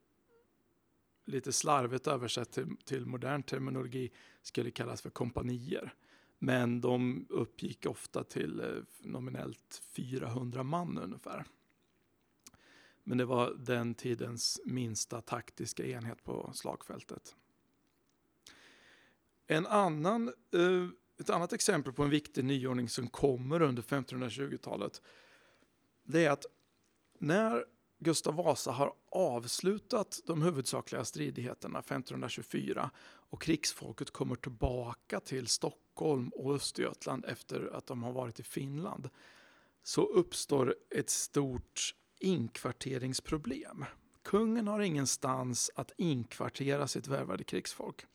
lite 1.31 1.51
slarvigt 1.51 2.07
översatt 2.07 2.51
till, 2.51 2.77
till 2.85 3.05
modern 3.05 3.43
terminologi 3.43 4.11
skulle 4.41 4.71
kallas 4.71 5.01
för 5.01 5.09
kompanier. 5.09 5.93
Men 6.39 6.81
de 6.81 7.25
uppgick 7.29 7.85
ofta 7.85 8.23
till 8.23 8.59
eh, 8.59 8.67
nominellt 8.99 9.81
400 9.91 10.63
man 10.63 10.97
ungefär. 10.97 11.45
Men 13.03 13.17
det 13.17 13.25
var 13.25 13.53
den 13.59 13.93
tidens 13.93 14.61
minsta 14.65 15.21
taktiska 15.21 15.85
enhet 15.85 16.23
på 16.23 16.51
slagfältet. 16.53 17.35
En 19.47 19.67
annan, 19.67 20.27
eh, 20.27 20.87
ett 21.19 21.29
annat 21.29 21.53
exempel 21.53 21.93
på 21.93 22.03
en 22.03 22.09
viktig 22.09 22.45
nyordning 22.45 22.89
som 22.89 23.07
kommer 23.07 23.61
under 23.61 23.81
1520-talet 23.81 25.01
det 26.03 26.25
är 26.25 26.31
att 26.31 26.45
när 27.19 27.65
Gustav 28.03 28.35
Vasa 28.35 28.71
har 28.71 28.93
avslutat 29.09 30.19
de 30.25 30.41
huvudsakliga 30.41 31.05
stridigheterna 31.05 31.79
1524 31.79 32.91
och 33.03 33.41
krigsfolket 33.41 34.11
kommer 34.11 34.35
tillbaka 34.35 35.19
till 35.19 35.47
Stockholm 35.47 36.29
och 36.29 36.55
Östergötland 36.55 37.25
efter 37.25 37.71
att 37.73 37.87
de 37.87 38.03
har 38.03 38.11
varit 38.11 38.39
i 38.39 38.43
Finland 38.43 39.09
så 39.83 40.05
uppstår 40.05 40.75
ett 40.89 41.09
stort 41.09 41.95
inkvarteringsproblem. 42.19 43.85
Kungen 44.23 44.67
har 44.67 44.79
ingenstans 44.79 45.71
att 45.75 45.91
inkvartera 45.97 46.87
sitt 46.87 47.07
värvade 47.07 47.43
krigsfolk. 47.43 48.05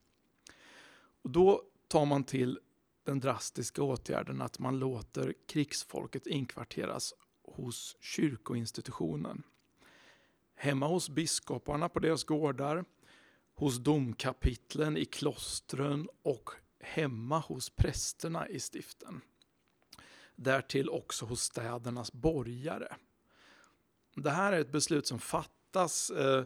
Och 1.22 1.30
då 1.30 1.62
tar 1.88 2.04
man 2.06 2.24
till 2.24 2.58
den 3.04 3.20
drastiska 3.20 3.82
åtgärden 3.82 4.42
att 4.42 4.58
man 4.58 4.78
låter 4.78 5.34
krigsfolket 5.46 6.26
inkvarteras 6.26 7.14
hos 7.42 7.96
kyrkoinstitutionen. 8.00 9.42
Hemma 10.56 10.86
hos 10.86 11.08
biskoparna 11.08 11.88
på 11.88 11.98
deras 11.98 12.24
gårdar, 12.24 12.84
hos 13.54 13.78
domkapitlen 13.78 14.96
i 14.96 15.04
klostren 15.04 16.08
och 16.22 16.50
hemma 16.80 17.38
hos 17.38 17.70
prästerna 17.70 18.48
i 18.48 18.60
stiften. 18.60 19.20
Därtill 20.36 20.90
också 20.90 21.26
hos 21.26 21.40
städernas 21.40 22.12
borgare. 22.12 22.96
Det 24.14 24.30
här 24.30 24.52
är 24.52 24.60
ett 24.60 24.72
beslut 24.72 25.06
som 25.06 25.18
fattas 25.18 26.10
eh, 26.10 26.44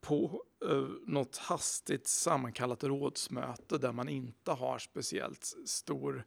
på 0.00 0.44
eh, 0.64 0.88
något 1.06 1.36
hastigt 1.36 2.06
sammankallat 2.06 2.84
rådsmöte 2.84 3.78
där 3.78 3.92
man 3.92 4.08
inte 4.08 4.50
har 4.50 4.78
speciellt 4.78 5.54
stor 5.66 6.24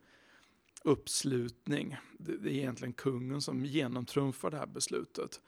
uppslutning. 0.84 1.98
Det, 2.20 2.38
det 2.38 2.50
är 2.50 2.54
egentligen 2.54 2.94
kungen 2.94 3.42
som 3.42 3.66
genomtrumfar 3.66 4.52
det 4.52 4.58
här 4.58 4.68
beslutet. 4.68 5.42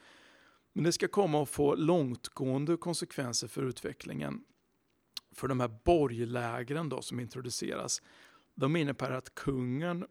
Men 0.73 0.83
det 0.83 0.91
ska 0.91 1.07
komma 1.07 1.43
att 1.43 1.49
få 1.49 1.75
långtgående 1.75 2.77
konsekvenser 2.77 3.47
för 3.47 3.63
utvecklingen. 3.63 4.43
För 5.31 5.47
de 5.47 5.59
här 5.59 5.79
borglägren 5.83 6.89
då 6.89 7.01
som 7.01 7.19
introduceras, 7.19 8.01
de 8.55 8.75
innebär 8.75 9.11
att 9.11 9.35
kungen 9.35 10.05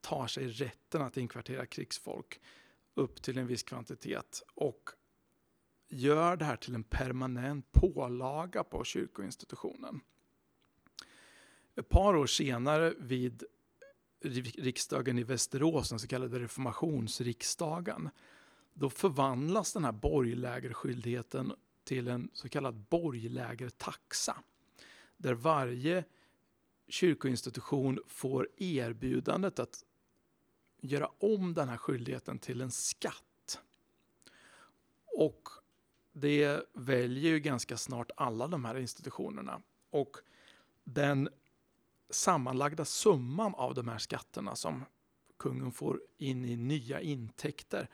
tar 0.00 0.26
sig 0.26 0.48
rätten 0.48 1.02
att 1.02 1.16
inkvartera 1.16 1.66
krigsfolk 1.66 2.40
upp 2.94 3.22
till 3.22 3.38
en 3.38 3.46
viss 3.46 3.62
kvantitet 3.62 4.42
och 4.54 4.90
gör 5.88 6.36
det 6.36 6.44
här 6.44 6.56
till 6.56 6.74
en 6.74 6.84
permanent 6.84 7.72
pålaga 7.72 8.64
på 8.64 8.84
kyrkoinstitutionen. 8.84 10.00
Ett 11.76 11.88
par 11.88 12.16
år 12.16 12.26
senare 12.26 12.94
vid 12.98 13.44
riksdagen 14.58 15.18
i 15.18 15.22
Västerås, 15.22 15.88
den 15.88 15.98
så 15.98 16.08
kallade 16.08 16.38
reformationsriksdagen, 16.38 18.10
då 18.78 18.90
förvandlas 18.90 19.72
den 19.72 19.84
här 19.84 19.92
borglägerskyldigheten 19.92 21.52
till 21.84 22.08
en 22.08 22.30
så 22.32 22.48
kallad 22.48 22.74
borglägertaxa. 22.74 24.36
Där 25.16 25.34
varje 25.34 26.04
kyrkoinstitution 26.88 27.98
får 28.06 28.48
erbjudandet 28.56 29.58
att 29.58 29.84
göra 30.80 31.10
om 31.18 31.54
den 31.54 31.68
här 31.68 31.76
skyldigheten 31.76 32.38
till 32.38 32.60
en 32.60 32.70
skatt. 32.70 33.60
Och 35.04 35.48
det 36.12 36.60
väljer 36.72 37.30
ju 37.30 37.40
ganska 37.40 37.76
snart 37.76 38.10
alla 38.16 38.46
de 38.48 38.64
här 38.64 38.78
institutionerna. 38.78 39.62
Och 39.90 40.16
den 40.84 41.28
sammanlagda 42.10 42.84
summan 42.84 43.54
av 43.54 43.74
de 43.74 43.88
här 43.88 43.98
skatterna 43.98 44.56
som 44.56 44.84
kungen 45.36 45.72
får 45.72 46.00
in 46.16 46.44
i 46.44 46.56
nya 46.56 47.00
intäkter, 47.00 47.88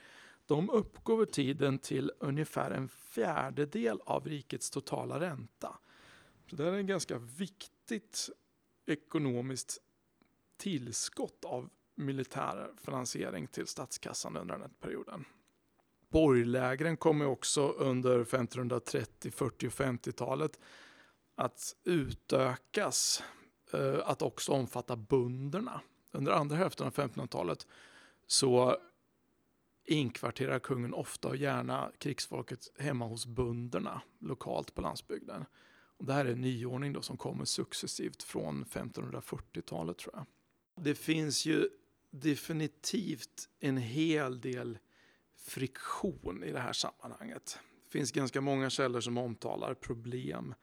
de 0.47 0.71
uppgår 0.71 1.15
över 1.15 1.27
tiden 1.27 1.79
till 1.79 2.13
ungefär 2.19 2.71
en 2.71 2.89
fjärdedel 2.89 4.01
av 4.07 4.27
rikets 4.27 4.71
totala 4.71 5.21
ränta. 5.21 5.79
Så 6.51 6.57
det 6.57 6.69
är 6.69 6.73
en 6.73 6.87
ganska 6.87 7.19
viktigt 7.19 8.31
ekonomiskt 8.87 9.79
tillskott 10.57 11.45
av 11.45 11.71
militär 11.95 12.71
finansiering 12.77 13.47
till 13.47 13.67
statskassan 13.67 14.37
under 14.37 14.55
den 14.55 14.63
här 14.63 14.71
perioden. 14.81 15.25
Borglägren 16.09 16.97
kommer 16.97 17.27
också 17.27 17.69
under 17.69 18.21
1530, 18.21 19.31
40 19.31 19.67
och 19.67 19.73
50-talet 19.73 20.61
att 21.35 21.77
utökas 21.85 23.23
eh, 23.73 23.99
att 24.05 24.23
också 24.23 24.53
omfatta 24.53 24.97
bunderna. 24.97 25.81
Under 26.13 26.33
andra 26.33 26.57
hälften 26.57 26.87
av 26.87 26.93
1500-talet 26.93 27.67
så 28.27 28.77
inkvarterar 29.85 30.59
kungen 30.59 30.95
ofta 30.95 31.29
och 31.29 31.37
gärna 31.37 31.93
krigsfolket 31.99 32.73
hemma 32.79 33.07
hos 33.07 33.27
bunderna 33.27 34.03
lokalt 34.19 34.75
på 34.75 34.83
landsbygden. 34.83 35.45
Och 35.97 36.05
det 36.05 36.13
här 36.13 36.25
är 36.25 36.33
en 36.33 36.41
nyordning 36.41 36.93
då 36.93 37.03
som 37.03 37.17
kommer 37.17 37.45
successivt 37.45 38.23
från 38.23 38.65
1540-talet 38.65 39.99
tror 39.99 40.15
jag. 40.15 40.27
Det 40.85 40.95
finns 40.95 41.47
ju 41.47 41.69
definitivt 42.11 43.49
en 43.61 43.77
hel 43.77 44.41
del 44.41 44.79
friktion 45.37 46.45
i 46.45 46.53
det 46.53 46.61
här 46.61 46.73
sammanhanget. 46.73 47.59
Det 47.85 47.91
finns 47.91 48.13
ganska 48.13 48.41
många 48.41 48.71
källor 48.71 49.01
som 49.01 49.19
omtalar 49.19 49.75
problem 49.75 50.55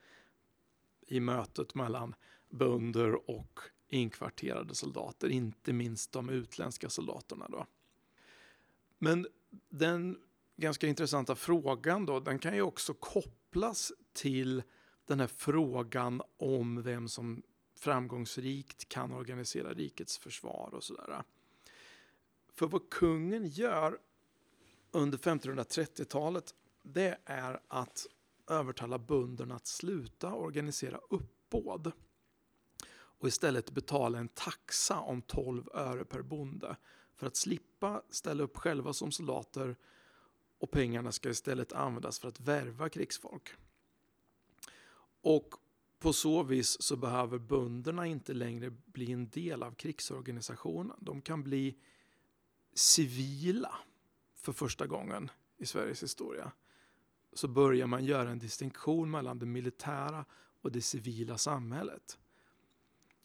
i 1.07 1.19
mötet 1.19 1.75
mellan 1.75 2.15
bönder 2.49 3.29
och 3.29 3.59
inkvarterade 3.89 4.75
soldater, 4.75 5.29
inte 5.29 5.73
minst 5.73 6.11
de 6.11 6.29
utländska 6.29 6.89
soldaterna. 6.89 7.47
Då. 7.49 7.65
Men 9.03 9.27
den 9.70 10.17
ganska 10.58 10.88
intressanta 10.88 11.36
frågan 11.36 12.05
då, 12.05 12.20
den 12.20 12.39
kan 12.39 12.55
ju 12.55 12.62
också 12.62 12.93
kopplas 12.93 13.91
till 14.13 14.63
den 15.05 15.20
här 15.20 15.27
frågan 15.27 16.22
om 16.38 16.81
vem 16.81 17.08
som 17.08 17.43
framgångsrikt 17.75 18.89
kan 18.89 19.13
organisera 19.13 19.74
rikets 19.74 20.17
försvar 20.17 20.70
och 20.74 20.84
sådär. 20.84 21.24
För 22.53 22.67
vad 22.67 22.89
kungen 22.89 23.48
gör 23.48 24.00
under 24.91 25.17
1530-talet 25.17 26.55
det 26.84 27.17
är 27.25 27.60
att 27.67 28.08
övertala 28.50 29.00
bönderna 29.00 29.55
att 29.55 29.67
sluta 29.67 30.34
organisera 30.34 31.00
uppbåd 31.10 31.91
och 32.93 33.28
istället 33.28 33.71
betala 33.71 34.19
en 34.19 34.28
taxa 34.28 34.99
om 34.99 35.21
12 35.21 35.69
öre 35.73 36.06
per 36.06 36.21
bonde 36.21 36.75
för 37.21 37.27
att 37.27 37.36
slippa 37.36 38.03
ställa 38.10 38.43
upp 38.43 38.57
själva 38.57 38.93
som 38.93 39.12
soldater 39.12 39.75
och 40.60 40.71
pengarna 40.71 41.12
ska 41.12 41.29
istället 41.29 41.73
användas 41.73 42.19
för 42.19 42.27
att 42.27 42.39
värva 42.39 42.89
krigsfolk. 42.89 43.49
Och 45.21 45.53
på 45.99 46.13
så 46.13 46.43
vis 46.43 46.81
så 46.81 46.95
behöver 46.95 47.39
bönderna 47.39 48.07
inte 48.07 48.34
längre 48.34 48.69
bli 48.69 49.12
en 49.12 49.29
del 49.29 49.63
av 49.63 49.71
krigsorganisationen. 49.71 50.97
De 50.99 51.21
kan 51.21 51.43
bli 51.43 51.77
civila 52.73 53.75
för 54.36 54.53
första 54.53 54.88
gången 54.88 55.31
i 55.57 55.65
Sveriges 55.65 56.03
historia. 56.03 56.51
Så 57.34 57.47
börjar 57.47 57.88
man 57.88 58.05
göra 58.05 58.29
en 58.29 58.39
distinktion 58.39 59.12
mellan 59.12 59.39
det 59.39 59.45
militära 59.45 60.25
och 60.62 60.71
det 60.71 60.81
civila 60.81 61.38
samhället. 61.38 62.17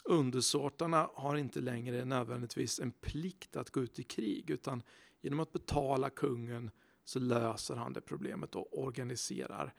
Undersåtarna 0.09 1.11
har 1.14 1.37
inte 1.37 1.61
längre 1.61 2.05
nödvändigtvis 2.05 2.81
en 2.81 2.92
plikt 2.92 3.57
att 3.57 3.71
gå 3.71 3.81
ut 3.81 3.99
i 3.99 4.03
krig 4.03 4.51
utan 4.51 4.83
genom 5.21 5.40
att 5.40 5.53
betala 5.53 6.11
kungen 6.11 6.71
så 7.05 7.19
löser 7.19 7.77
han 7.77 7.92
det 7.92 8.01
problemet 8.01 8.55
och 8.55 8.83
organiserar 8.83 9.75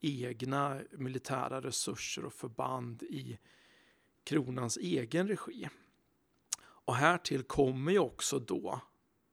egna 0.00 0.80
militära 0.92 1.60
resurser 1.60 2.24
och 2.24 2.32
förband 2.32 3.02
i 3.02 3.38
kronans 4.24 4.76
egen 4.76 5.28
regi. 5.28 5.68
Och 6.60 6.94
härtill 6.94 7.42
kommer 7.42 7.92
ju 7.92 7.98
också 7.98 8.38
då 8.38 8.80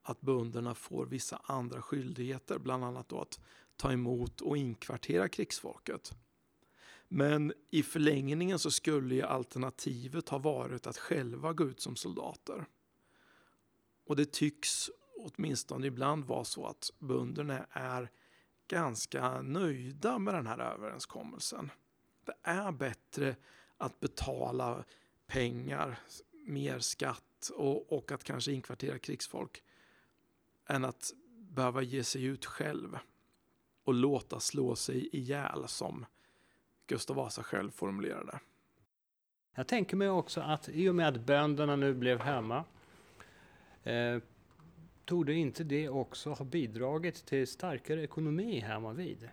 att 0.01 0.21
bönderna 0.21 0.75
får 0.75 1.05
vissa 1.05 1.41
andra 1.43 1.81
skyldigheter, 1.81 2.59
bland 2.59 2.83
annat 2.83 3.09
då 3.09 3.21
att 3.21 3.39
ta 3.75 3.91
emot 3.91 4.41
och 4.41 4.57
inkvartera 4.57 5.29
krigsfolket. 5.29 6.15
Men 7.17 7.53
i 7.69 7.83
förlängningen 7.83 8.59
så 8.59 8.71
skulle 8.71 9.15
ju 9.15 9.21
alternativet 9.21 10.29
ha 10.29 10.37
varit 10.37 10.87
att 10.87 10.97
själva 10.97 11.53
gå 11.53 11.63
ut 11.63 11.79
som 11.79 11.95
soldater. 11.95 12.65
Och 14.05 14.15
det 14.15 14.31
tycks 14.31 14.89
åtminstone 15.17 15.87
ibland 15.87 16.25
vara 16.25 16.43
så 16.43 16.65
att 16.65 16.91
bönderna 16.99 17.65
är 17.71 18.11
ganska 18.67 19.41
nöjda 19.41 20.19
med 20.19 20.33
den 20.33 20.47
här 20.47 20.59
överenskommelsen. 20.59 21.71
Det 22.25 22.35
är 22.43 22.71
bättre 22.71 23.35
att 23.77 23.99
betala 23.99 24.83
pengar, 25.27 25.99
mer 26.45 26.79
skatt 26.79 27.51
och, 27.55 27.93
och 27.93 28.11
att 28.11 28.23
kanske 28.23 28.51
inkvartera 28.51 28.99
krigsfolk 28.99 29.63
än 30.67 30.85
att 30.85 31.13
behöva 31.31 31.81
ge 31.81 32.03
sig 32.03 32.23
ut 32.23 32.45
själv 32.45 32.97
och 33.83 33.93
låta 33.93 34.39
slå 34.39 34.75
sig 34.75 35.09
ihjäl 35.15 35.67
som 35.67 36.05
Gustav 36.87 37.15
Vasa 37.15 37.43
själv 37.43 37.71
formulerade. 37.71 38.39
Jag 39.55 39.67
tänker 39.67 39.97
mig 39.97 40.09
också 40.09 40.41
att 40.41 40.69
i 40.69 40.89
och 40.89 40.95
med 40.95 41.07
att 41.07 41.25
bönderna 41.25 41.75
nu 41.75 41.93
blev 41.93 42.19
hemma 42.19 42.63
eh, 43.83 44.19
tog 45.05 45.25
det 45.25 45.33
inte 45.33 45.63
det 45.63 45.89
också 45.89 46.29
ha 46.29 46.45
bidragit 46.45 47.25
till 47.25 47.47
starkare 47.47 48.03
ekonomi 48.03 48.59
hemma 48.59 48.93
vid? 48.93 49.29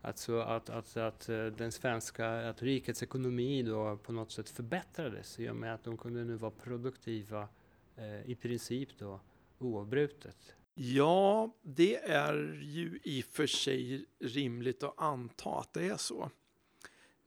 Alltså 0.00 0.40
att, 0.40 0.70
att, 0.70 0.96
att 0.96 1.28
eh, 1.28 1.46
den 1.46 1.72
svenska, 1.72 2.48
att 2.48 2.62
rikets 2.62 3.02
ekonomi 3.02 3.62
då 3.62 3.96
på 3.96 4.12
något 4.12 4.32
sätt 4.32 4.48
förbättrades 4.48 5.40
i 5.40 5.48
och 5.48 5.56
med 5.56 5.74
att 5.74 5.84
de 5.84 5.96
kunde 5.96 6.24
nu 6.24 6.36
vara 6.36 6.50
produktiva 6.50 7.48
eh, 7.96 8.30
i 8.30 8.34
princip 8.34 8.98
då 8.98 9.20
oavbrutet. 9.58 10.54
Ja, 10.74 11.54
det 11.62 11.96
är 11.96 12.60
ju 12.62 13.00
i 13.04 13.22
och 13.22 13.24
för 13.24 13.46
sig 13.46 14.06
rimligt 14.18 14.82
att 14.82 14.94
anta 14.96 15.50
att 15.50 15.72
det 15.72 15.88
är 15.88 15.96
så. 15.96 16.30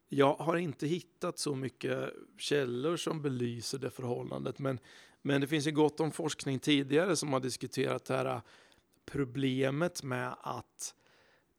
Jag 0.10 0.36
har 0.36 0.58
inte 0.58 0.88
hittat 0.88 1.40
så 1.40 1.56
mycket 1.56 2.14
källor 2.38 2.98
som 2.98 3.22
belyser 3.22 3.78
det 3.78 3.90
förhållandet, 3.90 4.60
men, 4.60 4.80
men 5.22 5.42
det 5.42 5.48
finns 5.48 5.68
ju 5.68 5.72
gott 5.72 6.00
om 6.00 6.12
forskning 6.12 6.60
tidigare 6.60 7.16
som 7.16 7.34
har 7.34 7.40
diskuterat 7.40 8.06
det 8.06 8.14
här 8.14 8.42
problemet 9.06 10.04
med 10.04 10.36
att 10.42 10.96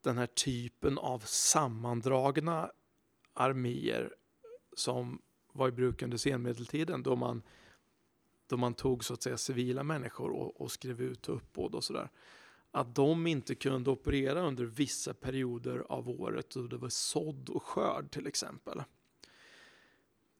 den 0.01 0.17
här 0.17 0.27
typen 0.27 0.97
av 0.97 1.19
sammandragna 1.19 2.71
arméer 3.33 4.13
som 4.75 5.21
var 5.53 5.67
i 5.67 5.71
bruk 5.71 6.01
under 6.01 6.17
senmedeltiden 6.17 7.03
då 7.03 7.15
man, 7.15 7.41
då 8.47 8.57
man 8.57 8.73
tog 8.73 9.03
så 9.03 9.13
att 9.13 9.23
säga 9.23 9.37
civila 9.37 9.83
människor 9.83 10.29
och, 10.29 10.61
och 10.61 10.71
skrev 10.71 11.01
ut 11.01 11.29
uppbåd 11.29 11.75
och 11.75 11.83
sådär 11.83 12.09
att 12.71 12.95
de 12.95 13.27
inte 13.27 13.55
kunde 13.55 13.89
operera 13.89 14.41
under 14.41 14.65
vissa 14.65 15.13
perioder 15.13 15.85
av 15.89 16.09
året 16.09 16.49
då 16.49 16.67
det 16.67 16.77
var 16.77 16.89
sådd 16.89 17.49
och 17.49 17.63
skörd 17.63 18.11
till 18.11 18.27
exempel. 18.27 18.83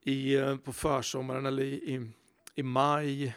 I, 0.02 0.36
eh, 0.36 0.58
på 0.58 0.74
försommaren 0.74 1.46
eller 1.46 1.64
i, 1.64 1.94
i, 1.94 2.12
i 2.56 2.64
maj 2.64 3.36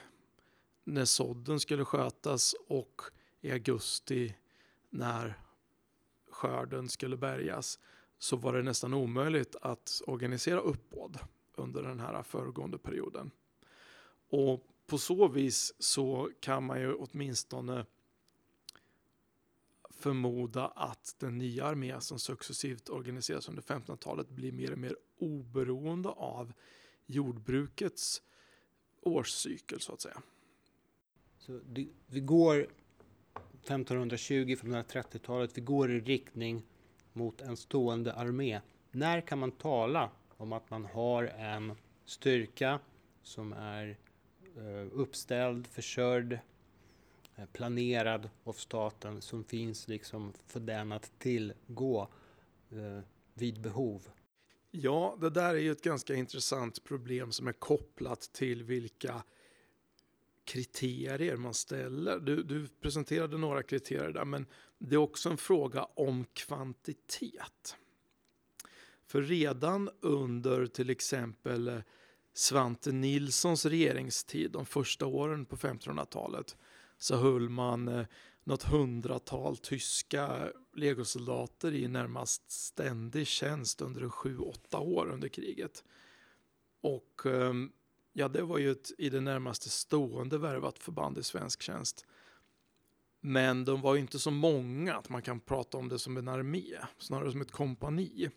när 0.85 1.05
sådden 1.05 1.61
skulle 1.61 1.85
skötas 1.85 2.55
och 2.69 3.03
i 3.41 3.51
augusti 3.51 4.35
när 4.91 5.39
skörden 6.31 6.89
skulle 6.89 7.17
bärgas 7.17 7.79
så 8.19 8.37
var 8.37 8.53
det 8.53 8.63
nästan 8.63 8.95
omöjligt 8.95 9.57
att 9.63 10.03
organisera 10.07 10.61
uppbåd 10.61 11.19
under 11.55 11.83
den 11.83 12.01
här 12.01 12.23
föregående 12.23 12.79
perioden. 12.79 13.31
Och 14.31 14.67
på 14.87 14.99
så 14.99 15.29
vis 15.29 15.75
så 15.79 16.31
kan 16.41 16.65
man 16.65 16.81
ju 16.81 16.95
åtminstone 16.95 17.87
förmoda 20.03 20.67
att 20.67 21.17
den 21.19 21.39
nya 21.39 21.65
armé 21.65 22.01
som 22.01 22.19
successivt 22.19 22.89
organiseras 22.89 23.49
under 23.49 23.63
1500-talet 23.63 24.29
blir 24.29 24.53
mer 24.53 24.73
och 24.73 24.79
mer 24.79 24.97
oberoende 25.19 26.09
av 26.09 26.53
jordbrukets 27.07 28.23
årscykel 29.01 29.81
så 29.81 29.93
att 29.93 30.01
säga. 30.01 30.23
Så 31.39 31.61
det, 31.67 31.89
vi 32.07 32.21
går 32.21 32.67
1520-1530-talet, 33.65 35.59
vi 35.59 35.61
går 35.61 35.91
i 35.91 36.01
riktning 36.01 36.63
mot 37.13 37.41
en 37.41 37.57
stående 37.57 38.13
armé. 38.13 38.61
När 38.91 39.21
kan 39.21 39.39
man 39.39 39.51
tala 39.51 40.11
om 40.37 40.53
att 40.53 40.71
man 40.71 40.85
har 40.85 41.25
en 41.25 41.73
styrka 42.05 42.81
som 43.23 43.53
är 43.53 43.97
eh, 44.57 44.87
uppställd, 44.93 45.67
försörjd, 45.67 46.39
Eh, 47.43 47.47
planerad 47.53 48.31
av 48.45 48.53
staten 48.53 49.23
som 49.23 49.45
finns 49.45 49.89
liksom 49.89 50.33
för 50.47 50.61
den 50.61 50.93
att 50.93 51.19
tillgå 51.19 52.09
eh, 52.71 53.01
vid 53.35 53.61
behov? 53.61 54.09
Ja, 54.71 55.19
det 55.21 55.31
där 55.31 55.55
är 55.55 55.59
ju 55.59 55.73
ett 55.73 55.83
ganska 55.83 56.15
intressant 56.15 56.85
problem 56.85 57.33
som 57.33 57.49
är 57.49 57.53
kopplat 57.53 58.21
till 58.33 58.63
vilka 58.63 59.23
kriterier 60.45 61.37
man 61.37 61.55
ställer. 61.55 62.21
Du, 62.21 62.43
du, 62.43 62.69
presenterade 62.69 63.39
några 63.39 63.63
kriterier 63.63 64.13
där, 64.13 64.25
men 64.25 64.47
det 64.79 64.95
är 64.95 64.99
också 64.99 65.31
en 65.31 65.37
fråga 65.37 65.85
om 65.85 66.25
kvantitet. 66.33 67.77
För 69.07 69.23
redan 69.23 69.91
under 70.01 70.67
till 70.67 70.91
exempel 70.91 71.69
eh, 71.69 71.79
Svante 72.35 72.93
Nilssons 72.93 73.67
regeringstid, 73.67 74.51
de 74.51 74.67
första 74.67 75.07
åren 75.07 75.45
på 75.45 75.57
1500-talet, 75.57 76.57
så 77.03 77.17
höll 77.17 77.49
man 77.49 77.89
eh, 77.89 78.07
något 78.45 78.63
hundratal 78.63 79.57
tyska 79.57 80.53
legosoldater 80.75 81.75
i 81.75 81.89
närmast 81.89 82.51
ständig 82.51 83.27
tjänst 83.27 83.81
under 83.81 84.09
sju, 84.09 84.39
åtta 84.39 84.79
år 84.79 85.11
under 85.13 85.29
kriget. 85.29 85.85
Och 86.81 87.23
ehm, 87.27 87.73
ja, 88.13 88.29
det 88.29 88.43
var 88.43 88.59
ju 88.59 88.71
ett 88.71 88.93
i 88.99 89.11
det 89.11 89.21
närmaste 89.21 89.71
stående 89.71 90.39
värvat 90.39 90.79
förband 90.79 91.19
i 91.19 91.23
svensk 91.23 91.63
tjänst. 91.63 92.07
Men 93.21 93.65
de 93.65 93.81
var 93.81 93.97
inte 93.97 94.19
så 94.19 94.31
många 94.31 94.95
att 94.97 95.09
man 95.09 95.23
kan 95.23 95.41
prata 95.41 95.79
om 95.79 95.89
det 95.89 95.99
som 95.99 96.17
en 96.17 96.29
armé, 96.29 96.77
snarare 96.99 97.33
som 97.33 97.41
ett 97.41 97.53
kompani. 97.53 98.31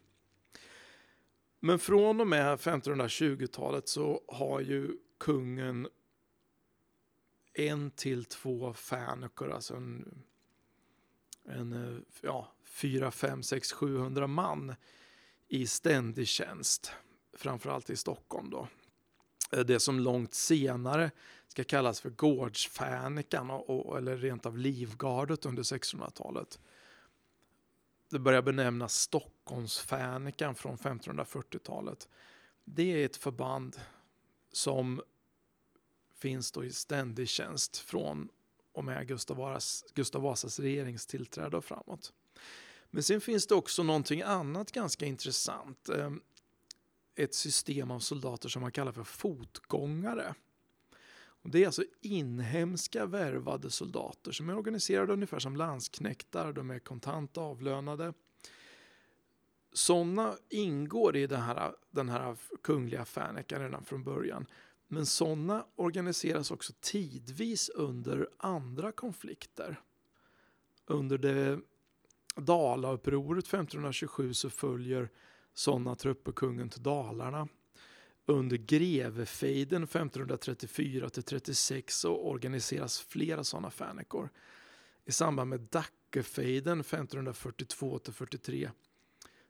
Men 1.59 1.79
från 1.79 2.21
och 2.21 2.27
med 2.27 2.57
1520-talet 2.59 3.87
så 3.87 4.21
har 4.27 4.61
ju 4.61 4.97
kungen 5.17 5.87
en 7.55 7.91
till 7.91 8.25
två 8.25 8.73
fänukor, 8.73 9.51
alltså 9.51 9.75
en, 9.75 10.23
en 11.45 11.73
eh, 11.73 12.01
ja, 12.21 12.51
fyra, 12.63 13.11
fem, 13.11 13.43
sex, 13.43 13.71
700 13.71 14.27
man 14.27 14.75
i 15.47 15.67
ständig 15.67 16.27
tjänst, 16.27 16.91
framförallt 17.33 17.89
i 17.89 17.95
Stockholm 17.95 18.49
då. 18.49 18.67
Eh, 19.51 19.59
det 19.59 19.79
som 19.79 19.99
långt 19.99 20.33
senare 20.33 21.11
ska 21.47 21.63
kallas 21.63 22.01
för 22.01 22.09
gårdsfänikan 22.09 23.49
och, 23.49 23.97
eller 23.97 24.17
rent 24.17 24.45
av 24.45 24.57
livgardet 24.57 25.45
under 25.45 25.63
1600-talet. 25.63 26.59
Det 28.09 28.19
börjar 28.19 28.41
benämnas 28.41 28.95
Stockholmsfänikan 28.95 30.55
från 30.55 30.77
1540-talet. 30.77 32.09
Det 32.63 33.01
är 33.01 33.05
ett 33.05 33.17
förband 33.17 33.75
som 34.51 35.01
finns 36.25 36.51
då 36.51 36.63
i 36.65 36.71
ständig 36.71 37.29
tjänst 37.29 37.77
från 37.77 38.29
och 38.73 38.85
med 38.85 39.07
Gustav 39.07 39.37
Vasas, 39.37 39.85
Gustav 39.93 40.21
Vasas 40.21 40.59
regeringstillträde 40.59 41.57
och 41.57 41.65
framåt. 41.65 42.13
Men 42.89 43.03
sen 43.03 43.21
finns 43.21 43.47
det 43.47 43.55
också 43.55 43.83
någonting 43.83 44.21
annat 44.21 44.71
ganska 44.71 45.05
intressant. 45.05 45.89
Eh, 45.89 46.11
ett 47.15 47.33
system 47.33 47.91
av 47.91 47.99
soldater 47.99 48.49
som 48.49 48.61
man 48.61 48.71
kallar 48.71 48.91
för 48.91 49.03
fotgångare. 49.03 50.35
Det 51.43 51.61
är 51.61 51.65
alltså 51.65 51.83
inhemska 52.01 53.05
värvade 53.05 53.71
soldater 53.71 54.31
som 54.31 54.49
är 54.49 54.57
organiserade 54.57 55.13
ungefär 55.13 55.39
som 55.39 55.55
landsknektar. 55.55 56.53
De 56.53 56.71
är 56.71 56.79
kontant 56.79 57.37
avlönade. 57.37 58.13
Sådana 59.73 60.37
ingår 60.49 61.15
i 61.15 61.27
den 61.27 61.41
här, 61.41 61.75
den 61.91 62.09
här 62.09 62.35
kungliga 62.63 63.05
fäneken 63.05 63.61
redan 63.61 63.85
från 63.85 64.03
början. 64.03 64.45
Men 64.87 65.05
sådana 65.05 65.65
organiseras 65.75 66.51
också 66.51 66.73
tidvis 66.79 67.69
under 67.69 68.29
andra 68.37 68.91
konflikter. 68.91 69.81
Under 70.85 71.17
det 71.17 71.59
Dalaupproret 72.35 73.47
1527 73.47 74.33
så 74.33 74.49
följer 74.49 75.09
sådana 75.53 75.95
trupper 75.95 76.31
kungen 76.31 76.69
till 76.69 76.83
Dalarna. 76.83 77.47
Under 78.25 78.57
grevefejden 78.57 79.83
1534 79.83 81.09
36 81.09 81.99
så 81.99 82.17
organiseras 82.17 82.99
flera 82.99 83.43
sådana 83.43 83.71
fänekor. 83.71 84.29
I 85.05 85.11
samband 85.11 85.49
med 85.49 85.59
Dackefejden 85.59 86.79
1542 86.79 87.99
43 88.11 88.69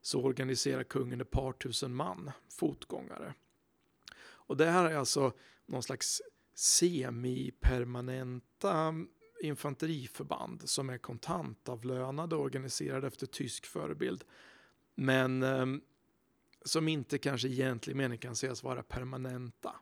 så 0.01 0.21
organiserar 0.21 0.83
kungen 0.83 1.21
ett 1.21 1.31
par 1.31 1.53
tusen 1.53 1.95
man, 1.95 2.31
fotgångare. 2.49 3.33
Och 4.47 4.58
det 4.58 4.65
här 4.65 4.91
är 4.91 4.95
alltså 4.95 5.34
någon 5.65 5.84
slags 5.84 6.21
semipermanenta 6.55 8.95
infanteriförband 9.41 10.69
som 10.69 10.89
är 10.89 10.97
kontantavlönade 10.97 12.36
och 12.36 12.41
organiserade 12.41 13.08
efter 13.08 13.27
tysk 13.27 13.65
förebild. 13.65 14.23
Men 14.95 15.43
eh, 15.43 15.65
som 16.65 16.88
inte 16.88 17.17
kanske 17.17 17.47
i 17.47 17.51
egentlig 17.51 17.95
mening 17.95 18.17
kan 18.17 18.36
sägas 18.36 18.63
vara 18.63 18.84
permanenta. 18.84 19.75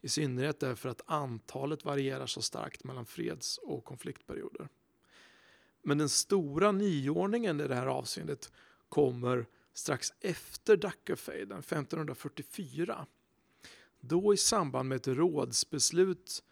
I 0.00 0.08
synnerhet 0.08 0.60
därför 0.60 0.88
att 0.88 1.02
antalet 1.06 1.84
varierar 1.84 2.26
så 2.26 2.42
starkt 2.42 2.84
mellan 2.84 3.06
freds 3.06 3.58
och 3.58 3.84
konfliktperioder. 3.84 4.68
Men 5.82 5.98
den 5.98 6.08
stora 6.08 6.72
nyordningen 6.72 7.60
i 7.60 7.68
det 7.68 7.74
här 7.74 7.86
avseendet 7.86 8.52
kommer 8.88 9.46
strax 9.72 10.12
efter 10.20 10.76
Dackefejden 10.76 11.58
1544 11.58 13.06
då 14.08 14.34
i 14.34 14.36
samband 14.36 14.88
med 14.88 14.96
ett 14.96 15.08
rådsbeslut 15.08 16.44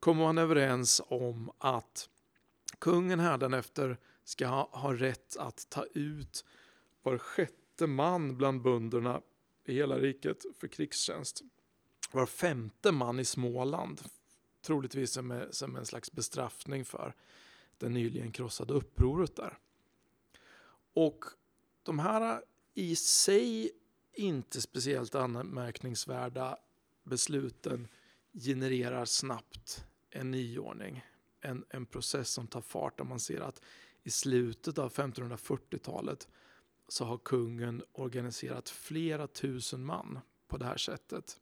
kommer 0.00 0.22
man 0.22 0.38
överens 0.38 1.02
om 1.06 1.50
att 1.58 2.08
kungen 2.78 3.20
hädanefter 3.20 3.98
ska 4.24 4.46
ha, 4.46 4.94
rätt 4.94 5.36
att 5.36 5.70
ta 5.70 5.84
ut 5.84 6.44
var 7.02 7.18
sjätte 7.18 7.86
man 7.86 8.36
bland 8.36 8.62
bönderna 8.62 9.22
i 9.64 9.74
hela 9.74 9.98
riket 9.98 10.44
för 10.60 10.68
krigstjänst. 10.68 11.42
Var 12.12 12.26
femte 12.26 12.92
man 12.92 13.20
i 13.20 13.24
Småland, 13.24 14.00
troligtvis 14.62 15.12
som, 15.12 15.44
som 15.50 15.76
en 15.76 15.86
slags 15.86 16.12
bestraffning 16.12 16.84
för 16.84 17.14
det 17.78 17.88
nyligen 17.88 18.32
krossade 18.32 18.74
upproret 18.74 19.36
där. 19.36 19.58
Och 20.94 21.24
de 21.82 21.98
här 21.98 22.42
i 22.74 22.96
sig 22.96 23.70
inte 24.12 24.60
speciellt 24.60 25.14
anmärkningsvärda 25.14 26.58
besluten 27.08 27.88
genererar 28.32 29.04
snabbt 29.04 29.84
en 30.10 30.30
nyordning. 30.30 31.04
En, 31.40 31.64
en 31.70 31.86
process 31.86 32.30
som 32.30 32.46
tar 32.46 32.60
fart 32.60 32.98
där 32.98 33.04
man 33.04 33.20
ser 33.20 33.40
att 33.40 33.62
i 34.02 34.10
slutet 34.10 34.78
av 34.78 34.92
1540-talet 34.92 36.28
så 36.88 37.04
har 37.04 37.18
kungen 37.18 37.82
organiserat 37.92 38.68
flera 38.68 39.26
tusen 39.26 39.84
man 39.84 40.18
på 40.48 40.56
det 40.56 40.64
här 40.64 40.76
sättet 40.76 41.40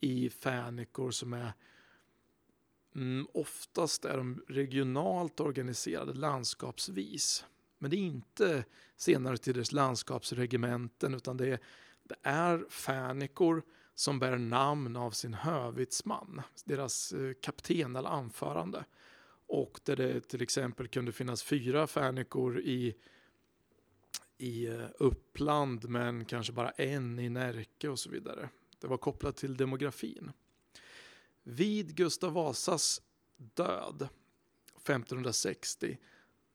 i 0.00 0.30
fänikor 0.30 1.10
som 1.10 1.32
är 1.32 1.52
mm, 2.94 3.26
oftast 3.34 4.04
är 4.04 4.16
de 4.16 4.44
regionalt 4.48 5.40
organiserade 5.40 6.14
landskapsvis. 6.14 7.44
Men 7.78 7.90
det 7.90 7.96
är 7.96 7.98
inte 7.98 8.64
senare 8.96 9.36
tiders 9.36 9.72
landskapsregementen 9.72 11.14
utan 11.14 11.36
det 11.36 11.48
är, 11.48 11.58
det 12.02 12.16
är 12.22 12.64
fänikor 12.68 13.62
som 14.00 14.18
bär 14.18 14.38
namn 14.38 14.96
av 14.96 15.10
sin 15.10 15.34
hövitsman, 15.34 16.42
deras 16.64 17.12
eh, 17.12 17.32
kapten 17.42 17.96
eller 17.96 18.08
anförande. 18.08 18.84
Och 19.46 19.80
där 19.84 19.96
det 19.96 20.20
till 20.20 20.42
exempel 20.42 20.88
kunde 20.88 21.12
finnas 21.12 21.42
fyra 21.42 21.86
fänikor 21.86 22.60
i, 22.60 22.94
i 24.38 24.66
eh, 24.66 24.86
Uppland 24.98 25.88
men 25.88 26.24
kanske 26.24 26.52
bara 26.52 26.70
en 26.70 27.18
i 27.18 27.28
Närke 27.28 27.88
och 27.88 27.98
så 27.98 28.10
vidare. 28.10 28.48
Det 28.78 28.86
var 28.86 28.96
kopplat 28.96 29.36
till 29.36 29.56
demografin. 29.56 30.32
Vid 31.42 31.96
Gustav 31.96 32.32
Vasas 32.32 33.02
död 33.36 34.08
1560 34.76 35.98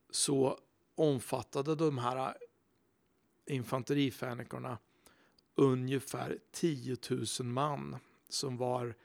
så 0.09 0.59
omfattade 0.95 1.75
de 1.75 1.97
här 1.97 2.17
eh, 2.17 2.33
infanterifänikorna 3.55 4.77
ungefär 5.55 6.39
10 6.51 6.97
000 7.09 7.47
man 7.47 7.97
som 8.29 8.57
var 8.57 8.95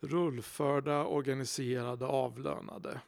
rullförda, 0.00 1.04
organiserade, 1.04 2.06
avlönade. 2.06 3.00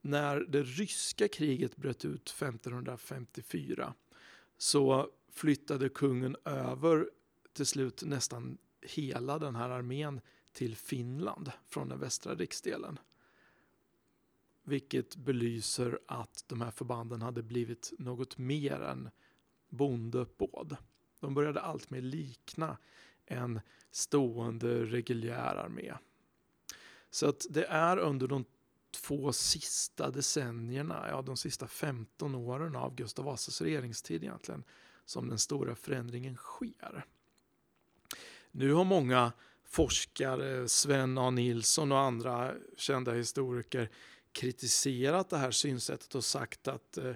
När 0.00 0.40
det 0.40 0.62
ryska 0.62 1.28
kriget 1.28 1.76
bröt 1.76 2.04
ut 2.04 2.28
1554 2.28 3.94
så 4.58 5.10
flyttade 5.32 5.88
kungen 5.88 6.36
över 6.44 7.10
till 7.52 7.66
slut 7.66 8.02
nästan 8.02 8.58
hela 8.80 9.38
den 9.38 9.54
här 9.54 9.70
armén 9.70 10.20
till 10.52 10.76
Finland 10.76 11.52
från 11.66 11.88
den 11.88 12.00
västra 12.00 12.34
riksdelen. 12.34 12.98
Vilket 14.62 15.16
belyser 15.16 15.98
att 16.06 16.44
de 16.46 16.60
här 16.60 16.70
förbanden 16.70 17.22
hade 17.22 17.42
blivit 17.42 17.92
något 17.98 18.38
mer 18.38 18.80
än 18.80 19.10
bondeuppbåd. 19.68 20.76
De 21.24 21.34
började 21.34 21.60
alltmer 21.60 22.00
likna 22.00 22.76
en 23.26 23.60
stående 23.90 24.84
reguljär 24.84 25.56
armé. 25.56 25.94
Så 27.10 27.28
att 27.28 27.46
det 27.50 27.64
är 27.64 27.96
under 27.96 28.26
de 28.26 28.44
två 28.90 29.32
sista 29.32 30.10
decennierna, 30.10 31.06
ja 31.08 31.22
de 31.22 31.36
sista 31.36 31.66
15 31.66 32.34
åren 32.34 32.76
av 32.76 32.94
Gustav 32.94 33.24
Vasas 33.24 33.60
regeringstid 33.60 34.22
egentligen, 34.22 34.64
som 35.04 35.28
den 35.28 35.38
stora 35.38 35.74
förändringen 35.74 36.36
sker. 36.36 37.06
Nu 38.50 38.72
har 38.72 38.84
många 38.84 39.32
forskare, 39.64 40.68
Sven 40.68 41.18
A. 41.18 41.30
Nilsson 41.30 41.92
och 41.92 42.00
andra 42.00 42.54
kända 42.76 43.12
historiker 43.12 43.90
kritiserat 44.32 45.30
det 45.30 45.38
här 45.38 45.50
synsättet 45.50 46.14
och 46.14 46.24
sagt 46.24 46.68
att 46.68 46.98
eh, 46.98 47.14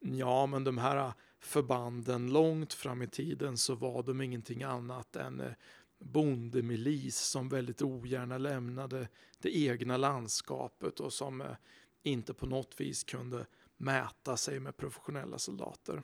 ja, 0.00 0.46
men 0.46 0.64
de 0.64 0.78
här 0.78 1.12
förbanden 1.40 2.32
långt 2.32 2.72
fram 2.72 3.02
i 3.02 3.06
tiden 3.06 3.56
så 3.56 3.74
var 3.74 4.02
de 4.02 4.20
ingenting 4.20 4.62
annat 4.62 5.16
än 5.16 5.40
eh, 5.40 5.52
bondemilis 5.98 7.18
som 7.18 7.48
väldigt 7.48 7.82
ogärna 7.82 8.38
lämnade 8.38 9.08
det 9.38 9.56
egna 9.56 9.96
landskapet 9.96 11.00
och 11.00 11.12
som 11.12 11.40
eh, 11.40 11.56
inte 12.02 12.34
på 12.34 12.46
något 12.46 12.80
vis 12.80 13.04
kunde 13.04 13.46
mäta 13.76 14.36
sig 14.36 14.60
med 14.60 14.76
professionella 14.76 15.38
soldater. 15.38 16.02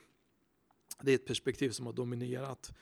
Det 1.03 1.11
är 1.11 1.15
ett 1.15 1.27
perspektiv 1.27 1.71
som 1.71 1.87
har 1.87 1.93
dominerat 1.93 2.73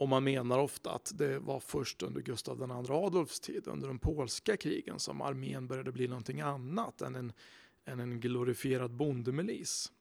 och 0.00 0.08
man 0.08 0.24
menar 0.24 0.58
ofta 0.58 0.90
att 0.90 1.12
det 1.14 1.38
var 1.38 1.60
först 1.60 2.02
under 2.02 2.20
Gustav 2.20 2.60
II 2.60 2.94
Adolfs 2.94 3.40
tid, 3.40 3.68
under 3.68 3.88
de 3.88 3.98
polska 3.98 4.56
krigen, 4.56 4.98
som 4.98 5.22
armén 5.22 5.66
började 5.66 5.92
bli 5.92 6.08
någonting 6.08 6.40
annat 6.40 7.02
än 7.02 7.14
en, 7.14 7.32
än 7.84 8.00
en 8.00 8.20
glorifierad 8.20 8.90
bondemilis. 8.90 9.92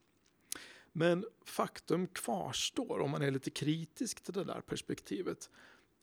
Men 0.92 1.26
faktum 1.46 2.08
kvarstår, 2.08 3.00
om 3.00 3.12
man 3.12 3.22
är 3.22 3.32
lite 3.32 3.50
kritisk 3.50 4.22
till 4.22 4.34
det 4.34 4.44
där 4.44 4.62
perspektivet, 4.62 5.50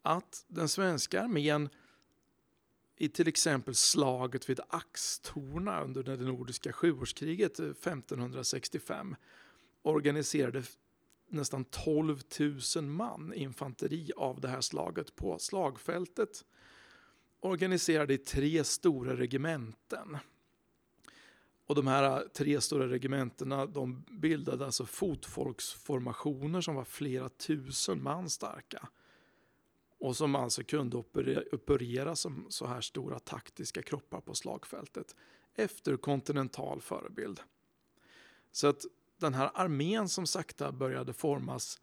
att 0.03 0.45
den 0.49 0.69
svenska 0.69 1.23
armén 1.23 1.69
i 2.97 3.09
till 3.09 3.29
exempel 3.29 3.75
slaget 3.75 4.51
vid 4.51 4.61
Axtorna 4.69 5.81
under 5.81 6.03
det 6.03 6.17
nordiska 6.17 6.73
sjuårskriget 6.73 7.59
eh, 7.59 7.67
1565 7.67 9.17
organiserade 9.83 10.63
nästan 11.29 11.65
12 11.65 12.21
000 12.77 12.85
man 12.85 13.33
infanteri 13.35 14.11
av 14.17 14.41
det 14.41 14.49
här 14.49 14.61
slaget 14.61 15.17
på 15.17 15.39
slagfältet. 15.39 16.45
Organiserade 17.41 18.15
i 18.15 18.19
tre 18.19 18.65
stora 18.65 19.17
regementen. 19.17 20.19
Och 21.67 21.75
de 21.75 21.87
här 21.87 22.29
tre 22.29 22.61
stora 22.61 22.89
regementena 22.89 23.67
de 23.67 24.05
bildade 24.11 24.65
alltså 24.65 24.87
fotfolksformationer 24.87 26.61
som 26.61 26.75
var 26.75 26.85
flera 26.85 27.29
tusen 27.29 28.03
man 28.03 28.31
starka. 28.31 28.89
Och 29.99 30.17
som 30.17 30.35
alltså 30.35 30.65
kunde 30.65 30.97
operera 31.53 32.17
som 32.17 32.47
så 32.49 32.67
här 32.67 32.81
stora 32.81 33.19
taktiska 33.19 33.83
kroppar 33.83 34.21
på 34.21 34.35
slagfältet 34.35 35.17
efter 35.55 35.97
kontinental 35.97 36.81
förebild. 36.81 37.41
Så 38.53 38.67
att 38.67 38.85
den 39.19 39.35
här 39.35 39.51
armén 39.55 40.09
som 40.09 40.27
sakta 40.27 40.73
började 40.73 41.13
formas, 41.13 41.81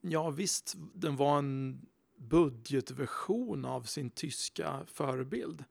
ja 0.00 0.30
visst, 0.30 0.74
den 0.94 1.16
var 1.16 1.38
en 1.38 1.86
budgetversion 2.16 3.64
av 3.64 3.82
sin 3.82 4.10
tyska 4.10 4.86
förebild. 4.86 5.64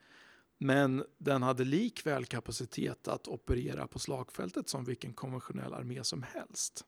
Men 0.64 1.06
den 1.18 1.44
hade 1.44 1.66
likväl 1.66 2.26
kapacitet 2.26 3.08
att 3.08 3.28
operera 3.28 3.88
på 3.88 4.00
slagfältet 4.00 4.70
som 4.70 4.86
vilken 4.86 5.14
konventionell 5.14 5.74
armé 5.74 6.04
som 6.04 6.24
helst. 6.24 6.86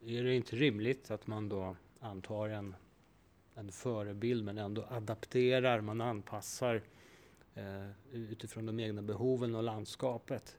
Är 0.00 0.24
det 0.24 0.34
inte 0.34 0.56
rimligt 0.56 1.10
att 1.10 1.26
man 1.26 1.48
då 1.48 1.76
antar 2.00 2.48
en, 2.48 2.74
en 3.54 3.72
förebild 3.72 4.44
men 4.44 4.58
ändå 4.58 4.86
adapterar, 4.90 5.80
man 5.80 6.00
anpassar 6.00 6.82
eh, 7.54 7.90
utifrån 8.12 8.66
de 8.66 8.80
egna 8.80 9.02
behoven 9.02 9.54
och 9.54 9.62
landskapet? 9.62 10.56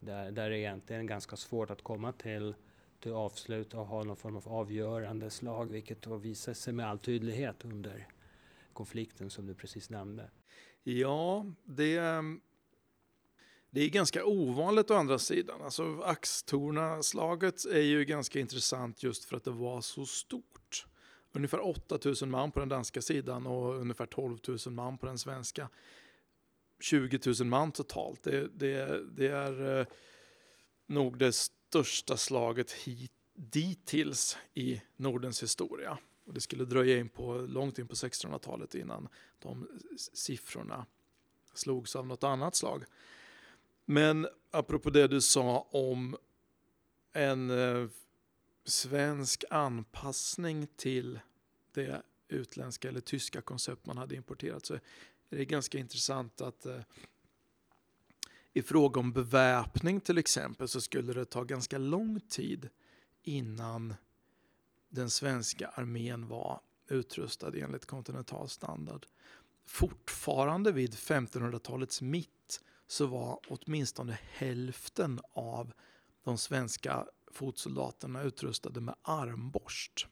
Där, 0.00 0.30
där 0.30 0.50
det 0.50 0.58
egentligen 0.58 1.02
är 1.02 1.06
ganska 1.06 1.36
svårt 1.36 1.70
att 1.70 1.82
komma 1.82 2.12
till, 2.12 2.54
till 3.00 3.12
avslut 3.12 3.74
och 3.74 3.86
ha 3.86 4.04
någon 4.04 4.16
form 4.16 4.36
av 4.36 4.48
avgörande 4.48 5.30
slag, 5.30 5.70
vilket 5.70 6.02
då 6.02 6.16
visar 6.16 6.54
sig 6.54 6.72
med 6.72 6.86
all 6.86 6.98
tydlighet 6.98 7.64
under 7.64 8.08
konflikten 8.72 9.30
som 9.30 9.46
du 9.46 9.54
precis 9.54 9.90
nämnde. 9.90 10.30
Ja, 10.82 11.46
det, 11.64 11.96
ehm, 11.96 12.40
det 13.70 13.80
är 13.80 13.88
ganska 13.88 14.24
ovanligt 14.24 14.90
å 14.90 14.94
andra 14.94 15.18
sidan. 15.18 15.62
Alltså 15.62 16.00
Axtorna-slaget 16.00 17.64
är 17.64 17.82
ju 17.82 18.04
ganska 18.04 18.40
intressant 18.40 19.02
just 19.02 19.24
för 19.24 19.36
att 19.36 19.44
det 19.44 19.50
var 19.50 19.80
så 19.80 20.06
stort. 20.06 20.86
Ungefär 21.32 21.66
8000 21.66 22.30
man 22.30 22.52
på 22.52 22.60
den 22.60 22.68
danska 22.68 23.02
sidan 23.02 23.46
och 23.46 23.74
ungefär 23.74 24.06
12 24.06 24.38
000 24.48 24.58
man 24.66 24.98
på 24.98 25.06
den 25.06 25.18
svenska. 25.18 25.68
20 26.80 27.20
000 27.38 27.46
man 27.46 27.72
totalt. 27.72 28.22
Det, 28.22 28.48
det, 28.58 29.04
det 29.10 29.26
är 29.26 29.78
eh, 29.80 29.86
nog 30.86 31.18
det 31.18 31.32
största 31.32 32.16
slaget 32.16 32.72
hit, 32.72 33.12
dittills 33.34 34.38
i 34.54 34.82
Nordens 34.96 35.42
historia. 35.42 35.98
Och 36.30 36.34
det 36.34 36.40
skulle 36.40 36.64
dröja 36.64 36.98
in 36.98 37.08
på, 37.08 37.36
långt 37.36 37.78
in 37.78 37.88
på 37.88 37.94
1600-talet 37.94 38.74
innan 38.74 39.08
de 39.38 39.68
siffrorna 39.96 40.86
slogs 41.54 41.96
av 41.96 42.06
något 42.06 42.24
annat 42.24 42.54
slag. 42.54 42.84
Men 43.84 44.28
apropå 44.50 44.90
det 44.90 45.08
du 45.08 45.20
sa 45.20 45.68
om 45.70 46.16
en 47.12 47.50
eh, 47.50 47.88
svensk 48.64 49.44
anpassning 49.50 50.66
till 50.76 51.20
det 51.72 52.02
utländska 52.28 52.88
eller 52.88 53.00
tyska 53.00 53.40
koncept 53.40 53.86
man 53.86 53.98
hade 53.98 54.14
importerat 54.14 54.66
så 54.66 54.74
är 54.74 54.80
det 55.28 55.44
ganska 55.44 55.78
intressant 55.78 56.40
att 56.40 56.66
eh, 56.66 56.80
i 58.52 58.62
fråga 58.62 59.00
om 59.00 59.12
beväpning 59.12 60.00
till 60.00 60.18
exempel 60.18 60.68
så 60.68 60.80
skulle 60.80 61.12
det 61.12 61.24
ta 61.24 61.44
ganska 61.44 61.78
lång 61.78 62.20
tid 62.20 62.68
innan 63.22 63.94
den 64.90 65.10
svenska 65.10 65.68
armén 65.68 66.28
var 66.28 66.60
utrustad 66.88 67.56
enligt 67.56 67.86
kontinental 67.86 68.48
standard. 68.48 69.06
Fortfarande 69.66 70.72
vid 70.72 70.94
1500-talets 70.94 72.02
mitt 72.02 72.60
så 72.86 73.06
var 73.06 73.40
åtminstone 73.48 74.18
hälften 74.22 75.20
av 75.32 75.72
de 76.24 76.38
svenska 76.38 77.06
fotsoldaterna 77.32 78.22
utrustade 78.22 78.80
med 78.80 78.94
armborst. 79.02 80.06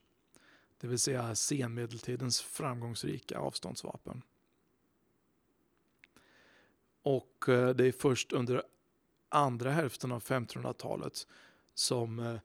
Det 0.80 0.86
vill 0.86 0.98
säga 0.98 1.34
senmedeltidens 1.34 2.40
framgångsrika 2.40 3.38
avståndsvapen. 3.38 4.22
Och 7.02 7.48
eh, 7.48 7.68
det 7.74 7.86
är 7.86 7.92
först 7.92 8.32
under 8.32 8.62
andra 9.28 9.70
hälften 9.70 10.12
av 10.12 10.22
1500-talet 10.22 11.26
som, 11.74 12.18
eh, 12.18 12.40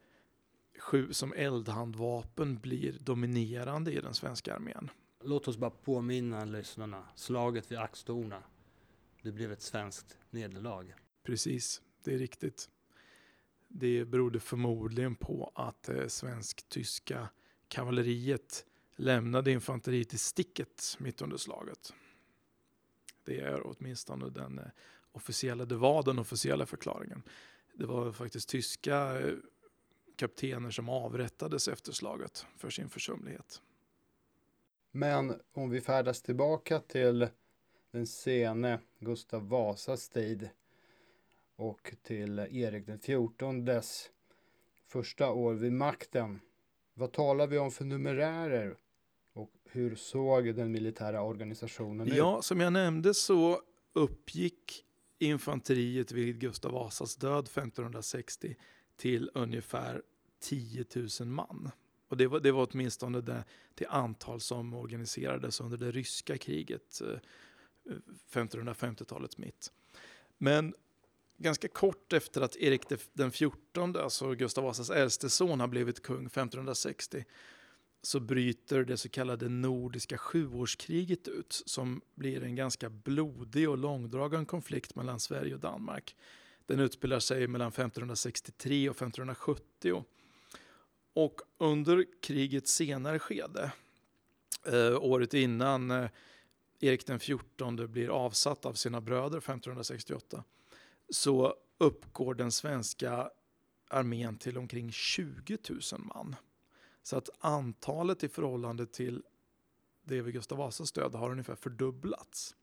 eh, 0.94 1.10
som 1.10 1.34
eldhandvapen 1.34 2.60
blir 2.60 2.98
dominerande 3.00 3.92
i 3.94 4.02
den 4.02 4.14
svenska 4.14 4.56
armén. 4.56 4.90
Låt 5.24 5.48
oss 5.48 5.58
bara 5.58 5.70
påminna 5.70 6.46
lyssnarna. 6.46 7.04
Slaget 7.16 7.72
vid 7.72 7.78
Axtorna. 7.78 8.44
Det 9.22 9.32
blev 9.32 9.52
ett 9.52 9.62
svenskt 9.62 10.18
nederlag. 10.30 10.94
Precis, 11.24 11.82
det 12.04 12.14
är 12.14 12.18
riktigt. 12.18 12.70
Det 13.68 14.06
berodde 14.06 14.40
förmodligen 14.40 15.16
på 15.16 15.52
att 15.56 15.90
eh, 15.90 16.08
svensk-tyska 16.08 17.30
kavalleriet 17.68 18.66
lämnade 18.96 19.52
infanteriet 19.52 20.14
i 20.14 20.18
sticket 20.18 20.96
mitt 21.00 21.22
under 21.22 21.38
slaget. 21.38 21.94
Det 23.24 23.40
är 23.40 23.68
åtminstone 23.68 24.30
den 24.30 24.60
eh, 24.60 24.66
officiella, 25.12 25.66
det 25.66 25.76
var 25.76 26.04
den 26.04 26.20
officiella 26.20 26.66
förklaringen. 26.66 27.24
Det 27.74 27.86
var 27.86 28.12
faktiskt 28.12 28.50
tyska 28.50 29.20
eh, 29.20 29.34
kaptener 30.24 30.72
som 30.72 30.90
avrättades 30.90 31.68
efter 31.68 31.92
slaget 31.92 32.46
för 32.58 32.70
sin 32.70 32.90
försumlighet. 32.90 33.62
Men 34.92 35.34
om 35.54 35.70
vi 35.70 35.82
färdas 35.82 36.22
tillbaka 36.22 36.80
till 36.80 37.28
den 37.92 38.08
sene 38.08 38.80
Gustav 39.00 39.50
Vasas 39.50 40.10
tid 40.10 40.50
och 41.56 41.94
till 42.04 42.40
Erik 42.40 42.86
den 42.86 43.00
XIVs 43.00 44.10
första 44.88 45.32
år 45.32 45.54
vid 45.54 45.74
makten. 45.74 46.40
Vad 46.94 47.12
talar 47.12 47.48
vi 47.48 47.58
om 47.58 47.72
för 47.72 47.86
numerärer 47.86 48.78
och 49.34 49.52
hur 49.66 49.96
såg 49.96 50.56
den 50.56 50.72
militära 50.72 51.22
organisationen 51.22 52.08
ut? 52.08 52.16
Ja, 52.16 52.42
som 52.42 52.60
jag 52.60 52.74
nämnde 52.74 53.14
så 53.14 53.62
uppgick 53.94 54.86
infanteriet 55.20 56.12
vid 56.12 56.40
Gustav 56.40 56.72
Vasas 56.72 57.16
död 57.16 57.46
1560 57.46 58.56
till 58.96 59.30
ungefär 59.34 60.02
10 60.44 60.86
000 61.20 61.28
man. 61.28 61.72
Och 62.08 62.18
det 62.18 62.28
var, 62.28 62.40
det 62.40 62.52
var 62.52 62.68
åtminstone 62.72 63.22
det, 63.22 63.44
det 63.76 63.86
antal 63.86 64.42
som 64.42 64.74
organiserades 64.74 65.62
under 65.62 65.78
det 65.78 65.92
ryska 65.92 66.38
kriget 66.38 67.02
eh, 67.02 67.20
1550-talets 68.32 69.38
mitt. 69.38 69.72
Men 70.38 70.74
ganska 71.38 71.68
kort 71.68 72.14
efter 72.14 72.42
att 72.42 72.56
Erik 72.56 72.82
den 73.14 73.32
XIV, 73.32 73.98
alltså 73.98 74.34
Gustav 74.34 74.64
Vasas 74.64 74.90
äldste 74.90 75.30
son, 75.30 75.60
har 75.60 75.68
blivit 75.68 76.04
kung 76.04 76.26
1560 76.26 77.26
så 78.02 78.20
bryter 78.20 78.84
det 78.84 78.98
så 78.98 79.10
kallade 79.10 79.50
Nordiska 79.50 80.18
sjuårskriget 80.18 81.28
ut 81.28 81.64
som 81.66 82.02
blir 82.16 82.44
en 82.44 82.56
ganska 82.56 82.90
blodig 82.90 83.70
och 83.70 83.78
långdragen 83.78 84.46
konflikt 84.46 84.96
mellan 84.96 85.20
Sverige 85.20 85.54
och 85.54 85.60
Danmark. 85.60 86.16
Den 86.66 86.80
utspelar 86.80 87.20
sig 87.20 87.48
mellan 87.48 87.68
1563 87.68 88.90
och 88.90 88.96
1570. 88.96 90.04
Och 91.14 91.42
under 91.58 92.06
krigets 92.22 92.74
senare 92.74 93.20
skede, 93.20 93.72
eh, 94.66 95.04
året 95.04 95.34
innan 95.34 95.92
eh, 95.92 96.10
Erik 96.80 97.06
den 97.06 97.20
XIV 97.20 97.88
blir 97.88 98.10
avsatt 98.10 98.66
av 98.66 98.74
sina 98.74 99.02
bröder 99.02 99.38
1568, 99.38 100.44
så 101.10 101.56
uppgår 101.78 102.34
den 102.34 102.52
svenska 102.52 103.30
armén 103.88 104.38
till 104.38 104.58
omkring 104.58 104.92
20 104.92 105.58
000 105.70 105.80
man. 105.98 106.36
Så 107.04 107.18
att 107.18 107.30
antalet 107.40 108.24
i 108.24 108.30
förhållande 108.30 108.86
till 108.86 109.24
det 110.04 110.22
vid 110.22 110.34
Gustav 110.34 110.58
Vasas 110.58 110.92
död 110.92 111.16
har 111.16 111.32
ungefär 111.32 111.56
fördubblats. 111.56 112.56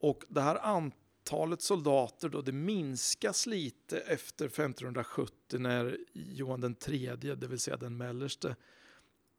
Och 0.00 0.24
det 0.28 0.40
här 0.40 0.56
antalet 0.56 1.07
Antalet 1.28 1.62
soldater 1.62 2.28
då, 2.28 2.42
det 2.42 2.52
minskas 2.52 3.46
lite 3.46 4.00
efter 4.00 4.46
1570 4.46 5.58
när 5.58 5.98
Johan 6.12 6.60
den 6.60 6.74
tredje, 6.74 7.34
det 7.34 7.46
vill 7.46 7.58
säga 7.58 7.76
den 7.76 7.96
mellerste 7.96 8.56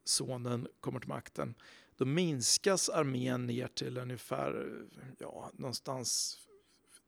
sonen, 0.03 0.67
kommer 0.79 0.99
till 0.99 1.09
makten. 1.09 1.55
Då 1.97 2.05
minskas 2.05 2.89
armén 2.89 3.45
ner 3.47 3.67
till 3.67 3.97
ungefär 3.97 4.79
ja, 5.19 5.51
någonstans 5.53 6.37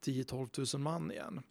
10-12 0.06 0.76
000 0.76 0.84
man 0.84 1.12
igen. 1.12 1.44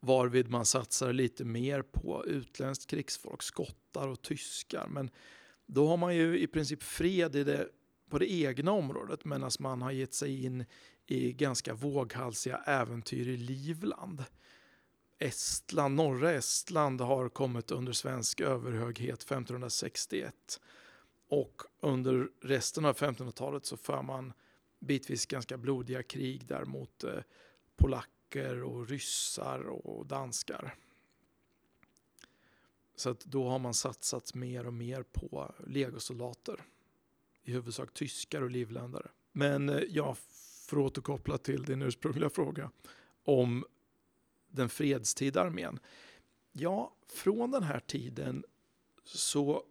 Varvid 0.00 0.50
man 0.50 0.66
satsar 0.66 1.12
lite 1.12 1.44
mer 1.44 1.82
på 1.82 2.26
utländskt 2.26 2.90
krigsfolk, 2.90 3.42
skottar 3.42 4.08
och 4.08 4.22
tyskar. 4.22 4.86
Men 4.88 5.10
då 5.66 5.88
har 5.88 5.96
man 5.96 6.16
ju 6.16 6.38
i 6.38 6.46
princip 6.46 6.82
fred 6.82 7.36
i 7.36 7.44
det, 7.44 7.68
på 8.10 8.18
det 8.18 8.32
egna 8.32 8.72
området 8.72 9.24
medan 9.24 9.50
man 9.58 9.82
har 9.82 9.90
gett 9.90 10.14
sig 10.14 10.44
in 10.44 10.64
i 11.06 11.32
ganska 11.32 11.74
våghalsiga 11.74 12.56
äventyr 12.56 13.28
i 13.28 13.36
Livland. 13.36 14.24
Estland, 15.18 15.94
norra 15.94 16.32
Estland 16.32 17.00
har 17.00 17.28
kommit 17.28 17.70
under 17.70 17.92
svensk 17.92 18.40
överhöghet 18.40 19.22
1561 19.22 20.60
och 21.28 21.62
under 21.80 22.28
resten 22.40 22.84
av 22.84 22.96
1500-talet 22.96 23.66
så 23.66 23.76
för 23.76 24.02
man 24.02 24.32
bitvis 24.80 25.26
ganska 25.26 25.58
blodiga 25.58 26.02
krig 26.02 26.46
där 26.46 26.64
mot 26.64 27.04
eh, 27.04 27.20
polacker 27.76 28.62
och 28.62 28.88
ryssar 28.88 29.60
och 29.68 30.06
danskar. 30.06 30.74
Så 32.96 33.10
att 33.10 33.20
då 33.20 33.48
har 33.48 33.58
man 33.58 33.74
satsat 33.74 34.34
mer 34.34 34.66
och 34.66 34.74
mer 34.74 35.02
på 35.02 35.54
legosoldater. 35.66 36.64
I 37.42 37.52
huvudsak 37.52 37.94
tyskar 37.94 38.42
och 38.42 38.50
livländare. 38.50 39.10
Men 39.32 39.68
eh, 39.68 39.82
ja, 39.88 40.16
för 40.66 40.76
att 40.76 40.82
återkoppla 40.82 41.38
till 41.38 41.64
din 41.64 41.82
ursprungliga 41.82 42.30
fråga 42.30 42.70
om 43.24 43.64
den 44.48 44.68
fredstida 44.68 45.42
armén. 45.42 45.78
Ja, 46.52 46.96
från 47.08 47.50
den 47.50 47.62
här 47.62 47.80
tiden 47.80 48.44
så 49.04 49.64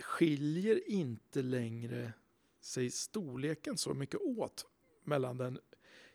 skiljer 0.00 0.90
inte 0.90 1.42
längre 1.42 2.12
sig 2.60 2.90
storleken 2.90 3.76
så 3.76 3.94
mycket 3.94 4.20
åt 4.20 4.66
mellan 5.04 5.36
den 5.36 5.58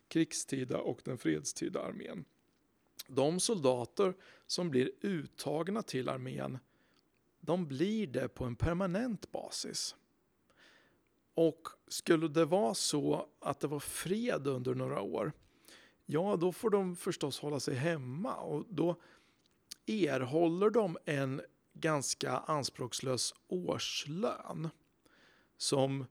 krigstida 0.08 0.78
och 0.78 1.00
den 1.04 1.18
fredstida 1.18 1.80
armén. 1.82 2.24
De 3.08 3.40
soldater 3.40 4.14
som 4.46 4.70
blir 4.70 4.90
uttagna 5.00 5.82
till 5.82 6.08
armén 6.08 6.58
de 7.46 7.66
blir 7.66 8.06
det 8.06 8.28
på 8.28 8.44
en 8.44 8.56
permanent 8.56 9.32
basis. 9.32 9.94
Och 11.36 11.68
skulle 11.88 12.28
det 12.28 12.44
vara 12.44 12.74
så 12.74 13.28
att 13.40 13.60
det 13.60 13.66
var 13.66 13.80
fred 13.80 14.46
under 14.46 14.74
några 14.74 15.00
år, 15.00 15.32
ja 16.06 16.36
då 16.36 16.52
får 16.52 16.70
de 16.70 16.96
förstås 16.96 17.40
hålla 17.40 17.60
sig 17.60 17.74
hemma 17.74 18.34
och 18.34 18.64
då 18.68 18.96
erhåller 19.86 20.70
de 20.70 20.98
en 21.04 21.40
ganska 21.72 22.30
anspråkslös 22.30 23.34
årslön 23.48 24.68
som 25.56 26.04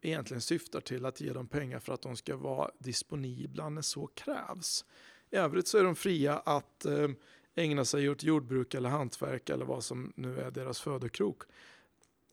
egentligen 0.00 0.40
syftar 0.40 0.80
till 0.80 1.06
att 1.06 1.20
ge 1.20 1.32
dem 1.32 1.48
pengar 1.48 1.78
för 1.78 1.92
att 1.92 2.02
de 2.02 2.16
ska 2.16 2.36
vara 2.36 2.70
disponibla 2.78 3.68
när 3.68 3.82
så 3.82 4.06
krävs. 4.06 4.84
I 5.30 5.36
övrigt 5.36 5.68
så 5.68 5.78
är 5.78 5.84
de 5.84 5.96
fria 5.96 6.38
att 6.38 6.84
eh, 6.84 7.08
ägna 7.54 7.84
sig 7.84 8.10
åt 8.10 8.22
jordbruk 8.22 8.74
eller 8.74 8.88
hantverk 8.88 9.50
eller 9.50 9.64
vad 9.64 9.84
som 9.84 10.12
nu 10.16 10.40
är 10.40 10.50
deras 10.50 10.80
födokrok. 10.80 11.42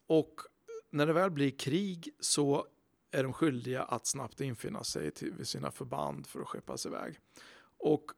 Och 0.08 0.42
när 0.96 1.06
det 1.08 1.14
väl 1.14 1.32
blir 1.32 1.52
krig 1.52 2.10
så 2.20 2.68
är 3.12 3.24
de 3.24 3.34
skyldiga 3.34 3.84
att 3.84 4.08
snabbt 4.08 4.42
infinna 4.42 4.84
sig 4.84 5.12
till 5.12 5.46
sina 5.46 5.72
förband 5.72 6.28
för 6.28 6.40
att 6.40 6.48
skeppas 6.48 6.86
iväg. 6.86 7.20
Och 7.78 8.12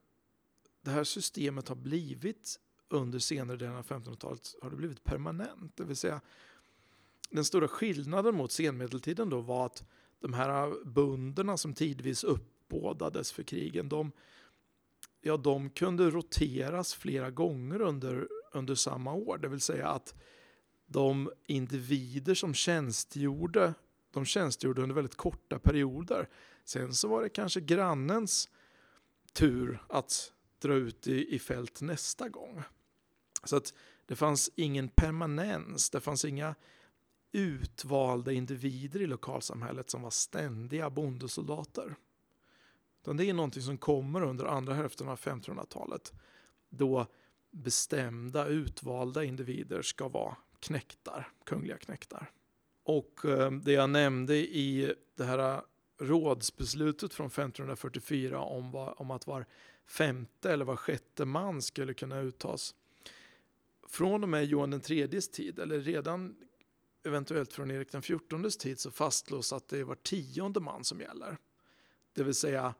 det 0.81 0.91
här 0.91 1.03
systemet 1.03 1.67
har 1.67 1.75
blivit 1.75 2.59
under 2.89 3.19
senare 3.19 3.57
delen 3.57 3.75
av 3.75 3.85
1500-talet 3.85 4.55
har 4.61 4.69
det 4.69 4.75
blivit 4.75 5.03
permanent. 5.03 5.77
Det 5.77 5.83
vill 5.83 5.95
säga 5.95 6.21
den 7.29 7.45
stora 7.45 7.67
skillnaden 7.67 8.35
mot 8.35 8.51
senmedeltiden 8.51 9.29
då 9.29 9.41
var 9.41 9.65
att 9.65 9.83
de 10.19 10.33
här 10.33 10.85
bunderna 10.85 11.57
som 11.57 11.73
tidvis 11.73 12.23
uppbådades 12.23 13.31
för 13.31 13.43
krigen, 13.43 13.89
de, 13.89 14.11
ja, 15.21 15.37
de 15.37 15.69
kunde 15.69 16.09
roteras 16.09 16.93
flera 16.93 17.31
gånger 17.31 17.81
under, 17.81 18.27
under 18.51 18.75
samma 18.75 19.13
år. 19.13 19.37
Det 19.37 19.47
vill 19.47 19.61
säga 19.61 19.87
att 19.87 20.15
de 20.87 21.31
individer 21.45 22.35
som 22.35 22.53
tjänstgjorde, 22.53 23.73
de 24.11 24.25
tjänstgjorde 24.25 24.81
under 24.81 24.95
väldigt 24.95 25.15
korta 25.15 25.59
perioder. 25.59 26.29
Sen 26.63 26.93
så 26.93 27.07
var 27.07 27.21
det 27.21 27.29
kanske 27.29 27.61
grannens 27.61 28.49
tur 29.33 29.83
att 29.89 30.33
dra 30.59 30.73
ut 30.73 31.07
i, 31.07 31.35
i 31.35 31.39
fält 31.39 31.81
nästa 31.81 32.29
gång. 32.29 32.63
Så 33.43 33.55
att 33.55 33.73
det 34.05 34.15
fanns 34.15 34.49
ingen 34.55 34.89
permanens, 34.89 35.89
det 35.89 36.01
fanns 36.01 36.25
inga 36.25 36.55
utvalda 37.31 38.31
individer 38.31 39.01
i 39.01 39.07
lokalsamhället 39.07 39.89
som 39.89 40.01
var 40.01 40.09
ständiga 40.09 40.89
bondesoldater. 40.89 41.95
Utan 43.01 43.17
det 43.17 43.25
är 43.25 43.33
någonting 43.33 43.63
som 43.63 43.77
kommer 43.77 44.23
under 44.23 44.45
andra 44.45 44.73
hälften 44.73 45.07
av 45.09 45.19
1500-talet 45.19 46.13
då 46.69 47.07
bestämda 47.51 48.47
utvalda 48.47 49.23
individer 49.23 49.81
ska 49.81 50.07
vara 50.07 50.37
knäktar, 50.67 51.31
kungliga 51.45 51.77
knäktar. 51.77 52.31
Och 52.83 53.25
eh, 53.25 53.51
det 53.51 53.71
jag 53.71 53.89
nämnde 53.89 54.35
i 54.35 54.93
det 55.15 55.23
här 55.23 55.61
rådsbeslutet 55.99 57.13
från 57.13 57.27
1544 57.27 58.39
om, 58.39 58.75
om 58.75 59.11
att 59.11 59.27
var 59.27 59.45
femte 59.85 60.51
eller 60.51 60.65
var 60.65 60.75
sjätte 60.75 61.25
man 61.25 61.61
skulle 61.61 61.93
kunna 61.93 62.19
uttas. 62.19 62.75
Från 63.87 64.23
och 64.23 64.29
med 64.29 64.45
Johan 64.45 64.71
den 64.71 64.81
tredjes 64.81 65.29
tid, 65.29 65.59
eller 65.59 65.79
redan 65.79 66.35
eventuellt 67.03 67.53
från 67.53 67.71
Erik 67.71 67.91
XIVs 67.91 68.57
tid 68.57 68.79
så 68.79 68.91
fastslås 68.91 69.53
att 69.53 69.67
det 69.67 69.79
är 69.79 69.83
var 69.83 69.95
tionde 69.95 70.59
man 70.59 70.83
som 70.83 71.01
gäller. 71.01 71.37
Det 72.13 72.23
vill 72.23 72.35
säga 72.35 72.73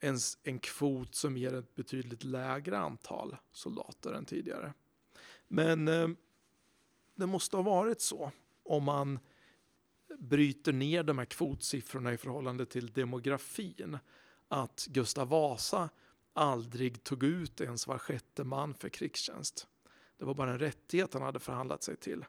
en, 0.00 0.18
en 0.42 0.58
kvot 0.58 1.14
som 1.14 1.36
ger 1.36 1.54
ett 1.54 1.74
betydligt 1.74 2.24
lägre 2.24 2.78
antal 2.78 3.36
soldater 3.52 4.12
än 4.12 4.24
tidigare. 4.24 4.72
Men 5.48 5.88
eh, 5.88 6.08
det 7.20 7.26
måste 7.26 7.56
ha 7.56 7.62
varit 7.62 8.00
så 8.00 8.32
om 8.62 8.84
man 8.84 9.18
bryter 10.18 10.72
ner 10.72 11.02
de 11.02 11.18
här 11.18 11.24
kvotsiffrorna 11.24 12.12
i 12.12 12.16
förhållande 12.16 12.66
till 12.66 12.92
demografin. 12.92 13.98
Att 14.48 14.86
Gustav 14.90 15.28
Vasa 15.28 15.88
aldrig 16.32 17.04
tog 17.04 17.22
ut 17.22 17.60
ens 17.60 17.86
var 17.86 17.98
sjätte 17.98 18.44
man 18.44 18.74
för 18.74 18.88
krigstjänst. 18.88 19.66
Det 20.16 20.24
var 20.24 20.34
bara 20.34 20.50
en 20.50 20.58
rättighet 20.58 21.14
han 21.14 21.22
hade 21.22 21.38
förhandlat 21.38 21.82
sig 21.82 21.96
till. 21.96 22.24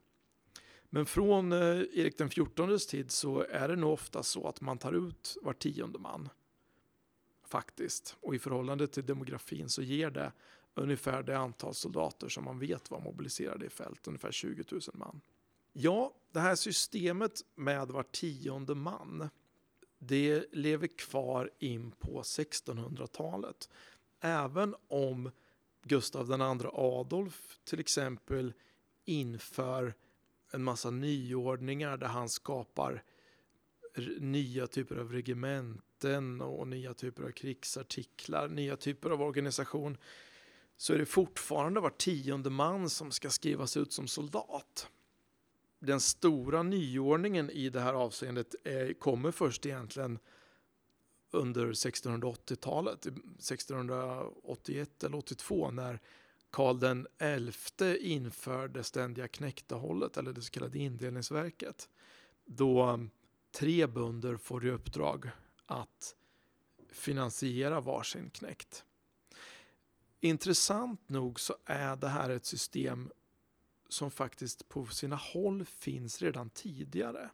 Men 0.89 1.05
från 1.05 1.51
eh, 1.51 1.59
Erik 1.93 2.17
den 2.17 2.29
XIVs 2.29 2.87
tid 2.87 3.11
så 3.11 3.45
är 3.49 3.67
det 3.67 3.75
nog 3.75 3.93
ofta 3.93 4.23
så 4.23 4.47
att 4.47 4.61
man 4.61 4.77
tar 4.77 5.07
ut 5.07 5.37
var 5.41 5.53
tionde 5.53 5.99
man. 5.99 6.29
Faktiskt. 7.47 8.15
Och 8.21 8.35
i 8.35 8.39
förhållande 8.39 8.87
till 8.87 9.05
demografin 9.05 9.69
så 9.69 9.81
ger 9.81 10.11
det 10.11 10.31
ungefär 10.76 11.24
det 11.24 11.38
antal 11.38 11.74
soldater 11.74 12.30
som 12.30 12.43
man 12.43 12.59
vet 12.59 12.91
var 12.91 12.99
mobiliserade 12.99 13.65
i 13.65 13.69
fält, 13.69 14.07
ungefär 14.07 14.32
20 14.32 14.63
000 14.72 14.82
man. 14.93 15.22
Ja, 15.74 16.13
det 16.32 16.39
här 16.39 16.55
systemet 16.55 17.41
med 17.55 17.88
var 17.88 18.03
tionde 18.03 18.76
man, 18.76 19.30
det 19.99 20.45
lever 20.51 20.88
kvar 20.88 21.51
in 21.59 21.91
på 21.91 22.22
1600-talet. 22.22 23.69
Även 24.19 24.76
om 24.88 25.32
Gustav 25.84 26.32
II 26.32 26.67
Adolf 26.74 27.59
till 27.63 27.80
exempel 27.80 28.53
inför 29.05 29.93
en 30.51 30.63
massa 30.63 30.91
nyordningar 30.91 31.97
där 31.97 32.07
han 32.07 32.30
skapar 32.30 33.03
nya 34.19 34.67
typer 34.67 34.95
av 34.95 35.11
regementen 35.11 36.41
och 36.41 36.67
nya 36.67 36.93
typer 36.93 37.24
av 37.24 37.32
krigsartiklar, 37.32 38.47
nya 38.47 38.78
typer 38.78 39.09
av 39.09 39.22
organisation 39.22 39.97
så 40.82 40.93
är 40.93 40.97
det 40.97 41.05
fortfarande 41.05 41.79
var 41.79 41.89
tionde 41.89 42.49
man 42.49 42.89
som 42.89 43.11
ska 43.11 43.29
skrivas 43.29 43.77
ut 43.77 43.93
som 43.93 44.07
soldat. 44.07 44.88
Den 45.79 45.99
stora 45.99 46.63
nyordningen 46.63 47.49
i 47.49 47.69
det 47.69 47.79
här 47.79 47.93
avseendet 47.93 48.55
är, 48.63 48.93
kommer 48.93 49.32
först 49.32 49.65
egentligen 49.65 50.19
under 51.32 51.67
1680-talet, 51.67 53.05
1681 53.05 55.03
eller 55.03 55.17
82 55.17 55.71
när 55.71 55.99
Karl 56.49 56.79
den 56.79 57.07
XI 57.51 57.97
införde 57.97 58.84
ständiga 58.84 59.27
knäktahållet 59.27 60.17
eller 60.17 60.34
det 60.34 60.41
så 60.41 60.51
kallade 60.51 60.79
indelningsverket. 60.79 61.89
Då 62.45 62.84
mm, 62.84 63.09
tre 63.51 63.88
bönder 63.88 64.38
får 64.38 64.65
i 64.65 64.71
uppdrag 64.71 65.29
att 65.65 66.15
finansiera 66.91 67.82
varsin 67.82 68.29
knäkt. 68.29 68.86
Intressant 70.24 71.09
nog 71.09 71.39
så 71.39 71.55
är 71.65 71.95
det 71.95 72.07
här 72.07 72.30
ett 72.30 72.45
system 72.45 73.11
som 73.89 74.11
faktiskt 74.11 74.69
på 74.69 74.86
sina 74.86 75.15
håll 75.15 75.65
finns 75.65 76.22
redan 76.22 76.49
tidigare. 76.49 77.30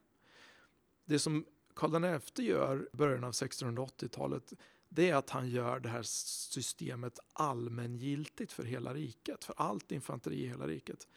Det 1.06 1.20
som 1.20 1.46
Karl 1.74 2.20
XI 2.20 2.44
gör 2.44 2.90
i 2.94 2.98
början 2.98 3.24
av 3.24 3.32
1680-talet 3.32 4.54
det 4.90 5.10
är 5.10 5.16
att 5.16 5.30
han 5.30 5.50
gör 5.50 5.80
det 5.80 5.90
här 5.90 6.04
systemet 6.04 7.20
allmängiltigt 7.34 8.52
för 8.52 8.64
hela 8.64 8.94
riket, 8.94 9.44
för 9.44 9.56
allt 9.58 9.92
infanteri 9.92 10.44
i 10.44 10.48
hela 10.48 10.68
riket. 10.68 11.08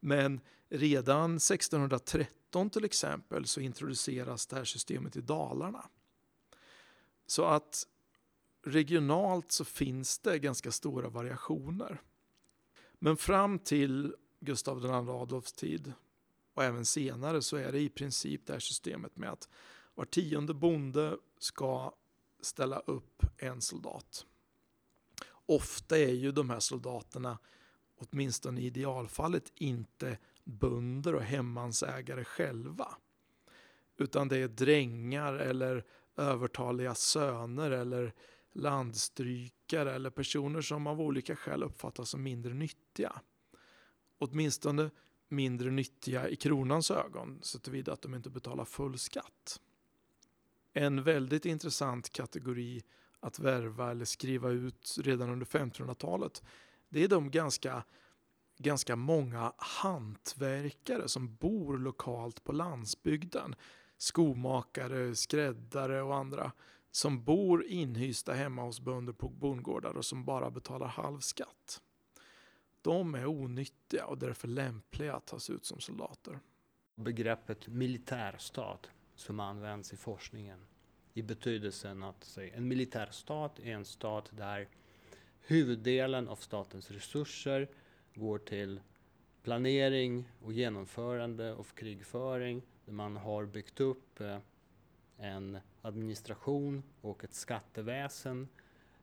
Men 0.00 0.40
redan 0.68 1.36
1613 1.36 2.70
till 2.70 2.84
exempel 2.84 3.46
så 3.46 3.60
introduceras 3.60 4.46
det 4.46 4.56
här 4.56 4.64
systemet 4.64 5.16
i 5.16 5.20
Dalarna. 5.20 5.88
Så 7.26 7.44
att 7.44 7.86
regionalt 8.62 9.52
så 9.52 9.64
finns 9.64 10.18
det 10.18 10.38
ganska 10.38 10.72
stora 10.72 11.08
variationer. 11.08 12.02
Men 12.98 13.16
fram 13.16 13.58
till 13.58 14.14
Gustav 14.40 14.84
II 14.84 14.90
Adolfs 14.90 15.52
tid 15.52 15.92
och 16.54 16.64
även 16.64 16.84
senare 16.84 17.42
så 17.42 17.56
är 17.56 17.72
det 17.72 17.80
i 17.80 17.88
princip 17.88 18.46
det 18.46 18.52
här 18.52 18.60
systemet 18.60 19.16
med 19.16 19.30
att 19.30 19.48
var 19.94 20.04
tionde 20.04 20.54
bonde 20.54 21.16
ska 21.38 21.94
ställa 22.40 22.78
upp 22.78 23.22
en 23.36 23.60
soldat. 23.60 24.26
Ofta 25.46 25.98
är 25.98 26.12
ju 26.12 26.32
de 26.32 26.50
här 26.50 26.60
soldaterna, 26.60 27.38
åtminstone 27.96 28.60
i 28.60 28.66
idealfallet, 28.66 29.52
inte 29.54 30.18
bönder 30.44 31.14
och 31.14 31.22
hemmansägare 31.22 32.24
själva. 32.24 32.88
Utan 33.96 34.28
det 34.28 34.36
är 34.36 34.48
drängar 34.48 35.34
eller 35.34 35.84
övertaliga 36.16 36.94
söner 36.94 37.70
eller 37.70 38.14
landstrykare 38.52 39.94
eller 39.94 40.10
personer 40.10 40.60
som 40.60 40.86
av 40.86 41.00
olika 41.00 41.36
skäl 41.36 41.62
uppfattas 41.62 42.10
som 42.10 42.22
mindre 42.22 42.54
nyttiga. 42.54 43.20
Åtminstone 44.18 44.90
mindre 45.28 45.70
nyttiga 45.70 46.28
i 46.28 46.36
kronans 46.36 46.90
ögon 46.90 47.38
så 47.42 47.58
tillvida 47.58 47.92
att 47.92 48.02
de 48.02 48.14
inte 48.14 48.30
betalar 48.30 48.64
full 48.64 48.98
skatt. 48.98 49.60
En 50.72 51.02
väldigt 51.02 51.44
intressant 51.44 52.12
kategori 52.12 52.82
att 53.20 53.38
värva 53.38 53.90
eller 53.90 54.04
skriva 54.04 54.50
ut 54.50 54.96
redan 55.00 55.30
under 55.30 55.46
1500-talet 55.46 56.42
det 56.90 57.04
är 57.04 57.08
de 57.08 57.30
ganska, 57.30 57.84
ganska 58.58 58.96
många 58.96 59.52
hantverkare 59.56 61.08
som 61.08 61.34
bor 61.34 61.78
lokalt 61.78 62.44
på 62.44 62.52
landsbygden. 62.52 63.54
Skomakare, 63.96 65.14
skräddare 65.14 66.02
och 66.02 66.16
andra 66.16 66.52
som 66.90 67.24
bor 67.24 67.64
inhysta 67.64 68.32
hemma 68.32 68.62
hos 68.62 68.80
bönder 68.80 69.12
på 69.12 69.28
bondgårdar 69.28 69.96
och 69.96 70.04
som 70.04 70.24
bara 70.24 70.50
betalar 70.50 70.86
halv 70.86 71.20
skatt. 71.20 71.82
De 72.82 73.14
är 73.14 73.26
onyttiga 73.26 74.06
och 74.06 74.18
därför 74.18 74.48
lämpliga 74.48 75.14
att 75.14 75.26
tas 75.26 75.50
ut 75.50 75.64
som 75.64 75.80
soldater. 75.80 76.40
Begreppet 76.94 77.68
militärstat 77.68 78.90
som 79.14 79.40
används 79.40 79.92
i 79.92 79.96
forskningen 79.96 80.66
i 81.14 81.22
betydelsen 81.22 82.02
att 82.02 82.24
say, 82.24 82.50
en 82.50 82.68
militärstat 82.68 83.58
är 83.58 83.72
en 83.72 83.84
stat 83.84 84.30
där 84.36 84.68
huvuddelen 85.40 86.28
av 86.28 86.36
statens 86.36 86.90
resurser 86.90 87.68
går 88.14 88.38
till 88.38 88.80
planering 89.42 90.28
och 90.42 90.52
genomförande 90.52 91.54
av 91.54 91.64
krigföring 91.74 92.62
där 92.84 92.92
man 92.92 93.16
har 93.16 93.44
byggt 93.44 93.80
upp 93.80 94.20
eh, 94.20 94.38
en 95.16 95.58
administration 95.82 96.82
och 97.00 97.24
ett 97.24 97.34
skatteväsen 97.34 98.48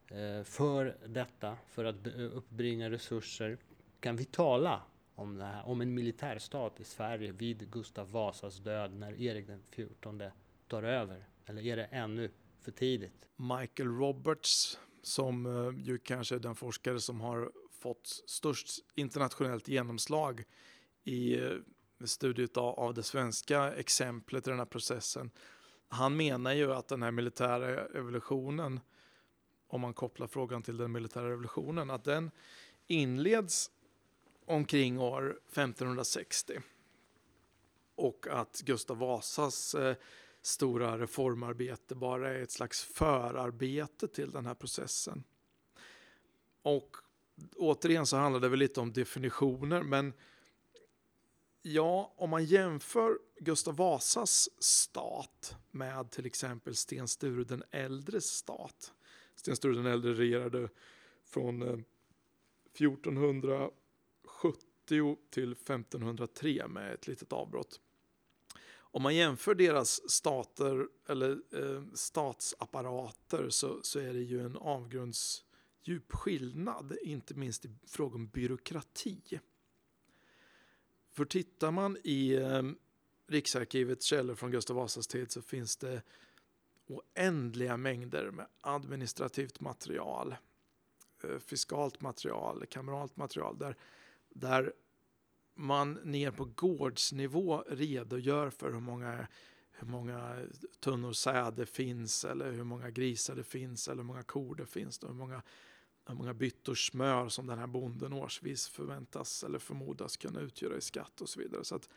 eh, 0.07 0.43
för 0.43 0.97
detta, 1.07 1.57
för 1.67 1.85
att 1.85 2.07
uppbringa 2.07 2.89
resurser. 2.89 3.57
Kan 3.99 4.15
vi 4.15 4.25
tala 4.25 4.81
om, 5.15 5.37
det 5.37 5.45
här, 5.45 5.67
om 5.67 5.81
en 5.81 5.93
militärstat 5.93 6.79
i 6.79 6.83
Sverige 6.83 7.31
vid 7.31 7.71
Gustav 7.71 8.11
Vasas 8.11 8.57
död 8.57 8.93
när 8.93 9.21
Erik 9.21 9.47
den 9.47 9.63
XIV 9.71 10.31
tar 10.67 10.83
över? 10.83 11.27
Eller 11.45 11.65
är 11.65 11.75
det 11.77 11.85
ännu 11.85 12.31
för 12.61 12.71
tidigt? 12.71 13.27
Michael 13.35 13.89
Roberts, 13.89 14.79
som 15.01 15.45
eh, 15.45 15.85
ju 15.85 15.97
kanske 15.97 16.35
är 16.35 16.39
den 16.39 16.55
forskare 16.55 16.99
som 16.99 17.21
har 17.21 17.51
fått 17.71 18.07
störst 18.25 18.69
internationellt 18.95 19.67
genomslag 19.67 20.43
i 21.03 21.39
eh, 21.39 21.51
studiet 22.05 22.57
av 22.57 22.93
det 22.93 23.03
svenska 23.03 23.73
exemplet 23.73 24.47
i 24.47 24.49
den 24.49 24.59
här 24.59 24.65
processen. 24.65 25.31
Han 25.89 26.17
menar 26.17 26.53
ju 26.53 26.73
att 26.73 26.87
den 26.87 27.03
här 27.03 27.11
militära 27.11 27.87
revolutionen, 27.87 28.79
om 29.67 29.81
man 29.81 29.93
kopplar 29.93 30.27
frågan 30.27 30.63
till 30.63 30.77
den 30.77 30.91
militära 30.91 31.29
revolutionen, 31.29 31.89
att 31.89 32.03
den 32.03 32.31
inleds 32.87 33.71
omkring 34.45 34.99
år 34.99 35.39
1560. 35.47 36.59
Och 37.95 38.27
att 38.29 38.61
Gustav 38.65 38.97
Vasas 38.97 39.75
eh, 39.75 39.95
stora 40.41 40.97
reformarbete 40.97 41.95
bara 41.95 42.29
är 42.29 42.41
ett 42.41 42.51
slags 42.51 42.83
förarbete 42.83 44.07
till 44.07 44.31
den 44.31 44.45
här 44.45 44.53
processen. 44.53 45.23
Och 46.61 46.97
återigen 47.55 48.05
så 48.05 48.17
handlar 48.17 48.39
det 48.39 48.49
väl 48.49 48.59
lite 48.59 48.79
om 48.79 48.93
definitioner, 48.93 49.81
men 49.81 50.13
ja, 51.61 52.13
om 52.17 52.29
man 52.29 52.45
jämför 52.45 53.19
Gustav 53.39 53.75
Vasas 53.75 54.49
stat 54.59 55.55
med 55.71 56.11
till 56.11 56.25
exempel 56.25 56.75
Sten 56.75 57.07
Sture 57.07 57.43
den 57.43 57.63
äldres 57.71 58.25
stat. 58.25 58.93
Sten 59.35 59.55
Sture 59.55 59.75
den 59.75 59.85
äldre 59.85 60.13
regerade 60.13 60.69
från 61.23 61.61
eh, 61.61 61.79
1470 62.73 65.17
till 65.29 65.51
1503 65.51 66.67
med 66.67 66.93
ett 66.93 67.07
litet 67.07 67.33
avbrott. 67.33 67.81
Om 68.75 69.03
man 69.03 69.15
jämför 69.15 69.55
deras 69.55 70.11
stater 70.11 70.87
eller 71.07 71.31
eh, 71.31 71.83
statsapparater 71.93 73.49
så, 73.49 73.79
så 73.81 73.99
är 73.99 74.13
det 74.13 74.19
ju 74.19 74.41
en 74.41 74.57
avgrundsdjup 74.57 76.11
skillnad, 76.11 76.97
inte 77.01 77.33
minst 77.33 77.65
i 77.65 77.69
fråga 77.87 78.15
om 78.15 78.27
byråkrati. 78.27 79.39
För 81.17 81.25
tittar 81.25 81.71
man 81.71 81.97
i 82.03 82.33
eh, 82.35 82.63
Riksarkivets 83.27 84.05
källor 84.05 84.35
från 84.35 84.51
Gustav 84.51 84.75
Vasas 84.75 85.07
tid 85.07 85.31
så 85.31 85.41
finns 85.41 85.77
det 85.77 86.01
oändliga 86.87 87.77
mängder 87.77 88.31
med 88.31 88.47
administrativt 88.61 89.59
material, 89.59 90.35
eh, 91.23 91.39
fiskalt 91.39 92.01
material, 92.01 92.65
kameralt 92.65 93.17
material 93.17 93.57
där, 93.57 93.75
där 94.29 94.73
man 95.55 95.93
ner 95.93 96.31
på 96.31 96.45
gårdsnivå 96.45 97.63
redogör 97.67 98.49
för 98.49 98.71
hur 98.71 98.79
många, 98.79 99.27
hur 99.71 99.87
många 99.87 100.45
tunnor 100.79 101.13
säd 101.13 101.53
det 101.53 101.65
finns 101.65 102.25
eller 102.25 102.51
hur 102.51 102.63
många 102.63 102.89
grisar 102.89 103.35
det 103.35 103.43
finns 103.43 103.87
eller 103.87 104.01
hur 104.01 104.07
många 104.07 104.23
kor 104.23 104.55
det 104.55 104.65
finns. 104.65 105.03
Hur 105.03 105.09
många, 105.09 105.41
hur 106.07 106.15
många 106.15 106.33
byttor 106.33 106.75
smör 106.75 107.29
som 107.29 107.47
den 107.47 107.59
här 107.59 107.67
bonden 107.67 108.13
årsvis 108.13 108.67
förväntas 108.67 109.43
eller 109.43 109.59
förmodas 109.59 110.17
kunna 110.17 110.39
utgöra 110.39 110.77
i 110.77 110.81
skatt 110.81 111.21
och 111.21 111.29
så 111.29 111.39
vidare. 111.39 111.63
Så 111.63 111.75
att 111.75 111.89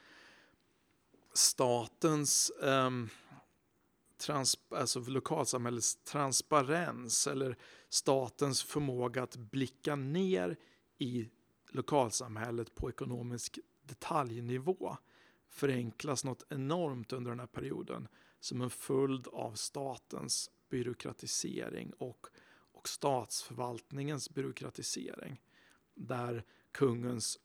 statens 1.33 2.51
eh, 2.51 2.91
trans, 4.21 4.59
alltså 4.69 5.01
lokalsamhällets 5.01 5.97
transparens 6.05 7.27
eller 7.27 7.57
statens 7.89 8.63
förmåga 8.63 9.23
att 9.23 9.37
blicka 9.37 9.97
ner 9.97 10.57
i 10.99 11.29
lokalsamhället 11.71 12.75
på 12.75 12.91
ekonomisk 12.91 13.59
detaljnivå 13.83 14.97
förenklas 15.49 16.25
något 16.25 16.47
enormt 16.49 17.13
under 17.13 17.31
den 17.31 17.41
här 17.41 17.47
perioden 17.47 18.09
som 18.41 18.61
en 18.61 18.71
följd 18.71 19.27
av 19.27 19.55
statens 19.55 20.51
byråkratisering 20.69 21.93
och, 21.99 22.27
och 22.81 22.89
statsförvaltningens 22.89 24.31
byråkratisering. 24.31 25.41
Där 25.95 26.45
kungens 26.73 27.39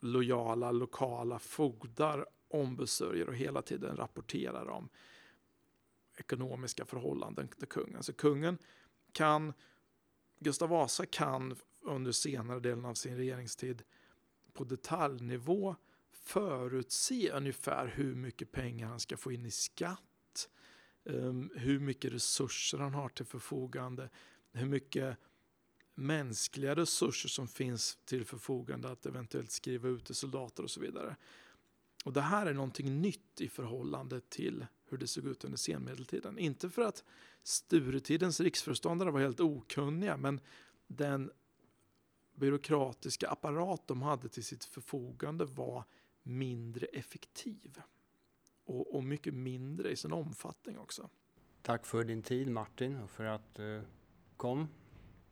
lojala 0.00 0.72
lokala 0.72 1.38
fogdar 1.38 2.26
ombesörjer 2.48 3.28
och 3.28 3.34
hela 3.34 3.62
tiden 3.62 3.96
rapporterar 3.96 4.68
om 4.68 4.88
ekonomiska 6.16 6.84
förhållanden 6.84 7.48
till 7.48 7.68
kungen. 7.68 8.02
Så 8.02 8.12
kungen 8.12 8.58
kan, 9.12 9.52
Gustav 10.38 10.68
Vasa 10.68 11.06
kan 11.06 11.56
under 11.80 12.12
senare 12.12 12.60
delen 12.60 12.84
av 12.84 12.94
sin 12.94 13.16
regeringstid 13.16 13.82
på 14.52 14.64
detaljnivå 14.64 15.76
förutse 16.12 17.30
ungefär 17.30 17.86
hur 17.86 18.14
mycket 18.14 18.52
pengar 18.52 18.88
han 18.88 19.00
ska 19.00 19.16
få 19.16 19.32
in 19.32 19.46
i 19.46 19.50
skatt, 19.50 20.48
um, 21.04 21.50
hur 21.54 21.78
mycket 21.78 22.12
resurser 22.12 22.78
han 22.78 22.94
har 22.94 23.08
till 23.08 23.26
förfogande, 23.26 24.10
hur 24.54 24.66
mycket 24.66 25.18
mänskliga 25.94 26.76
resurser 26.76 27.28
som 27.28 27.48
finns 27.48 27.98
till 28.04 28.24
förfogande 28.24 28.90
att 28.90 29.06
eventuellt 29.06 29.50
skriva 29.50 29.88
ut 29.88 30.04
till 30.04 30.14
soldater 30.14 30.62
och 30.62 30.70
så 30.70 30.80
vidare. 30.80 31.16
Och 32.04 32.12
Det 32.12 32.20
här 32.20 32.46
är 32.46 32.54
någonting 32.54 33.00
nytt 33.00 33.40
i 33.40 33.48
förhållande 33.48 34.20
till 34.20 34.66
hur 34.88 34.98
det 34.98 35.06
såg 35.06 35.26
ut 35.26 35.44
under 35.44 35.58
senmedeltiden. 35.58 36.38
Inte 36.38 36.70
för 36.70 36.82
att 36.82 37.04
Sturetidens 37.42 38.40
riksföreståndare 38.40 39.10
var 39.10 39.20
helt 39.20 39.40
okunniga 39.40 40.16
men 40.16 40.40
den 40.86 41.30
byråkratiska 42.34 43.28
apparat 43.28 43.86
de 43.86 44.02
hade 44.02 44.28
till 44.28 44.44
sitt 44.44 44.64
förfogande 44.64 45.44
var 45.44 45.84
mindre 46.22 46.86
effektiv. 46.86 47.80
Och, 48.64 48.94
och 48.94 49.04
mycket 49.04 49.34
mindre 49.34 49.90
i 49.90 49.96
sin 49.96 50.12
omfattning 50.12 50.78
också. 50.78 51.10
Tack 51.62 51.86
för 51.86 52.04
din 52.04 52.22
tid 52.22 52.50
Martin 52.50 52.96
och 52.96 53.10
för 53.10 53.24
att 53.24 53.58
uh 53.58 53.82
kom 54.44 54.68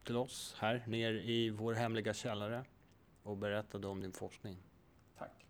till 0.04 0.16
oss 0.16 0.56
här 0.58 0.84
ner 0.86 1.12
i 1.12 1.50
vår 1.50 1.72
hemliga 1.72 2.14
källare 2.14 2.64
och 3.22 3.36
berättade 3.36 3.86
om 3.86 4.00
din 4.00 4.12
forskning. 4.12 4.56
Tack. 5.18 5.46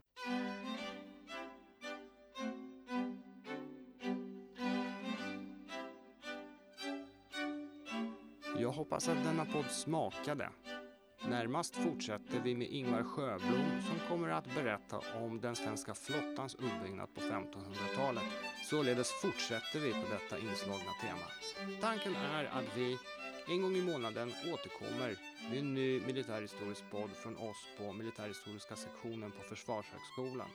Jag 8.59 8.73
hoppas 8.73 9.09
att 9.09 9.25
denna 9.25 9.45
podd 9.45 9.71
smakade. 9.71 10.49
Närmast 11.29 11.77
fortsätter 11.77 12.41
vi 12.41 12.55
med 12.55 12.69
Ingvar 12.69 13.03
Sjöblom 13.03 13.83
som 13.89 14.09
kommer 14.09 14.29
att 14.29 14.55
berätta 14.55 14.99
om 14.99 15.41
den 15.41 15.57
svenska 15.57 15.95
flottans 15.95 16.55
uppbyggnad 16.55 17.15
på 17.15 17.21
1500-talet. 17.21 18.25
Således 18.71 19.11
fortsätter 19.23 19.81
vi 19.81 19.93
på 19.93 20.09
detta 20.11 20.39
inslagna 20.39 20.93
tema. 21.03 21.27
Tanken 21.81 22.15
är 22.15 22.45
att 22.45 22.77
vi 22.77 22.99
en 23.49 23.62
gång 23.62 23.76
i 23.76 23.82
månaden 23.82 24.32
återkommer 24.53 25.16
med 25.51 25.59
en 25.59 25.74
ny 25.74 26.01
militärhistorisk 26.01 26.90
podd 26.90 27.11
från 27.11 27.36
oss 27.36 27.66
på 27.78 27.93
militärhistoriska 27.93 28.76
sektionen 28.76 29.32
på 29.32 29.43
Försvarshögskolan. 29.43 30.49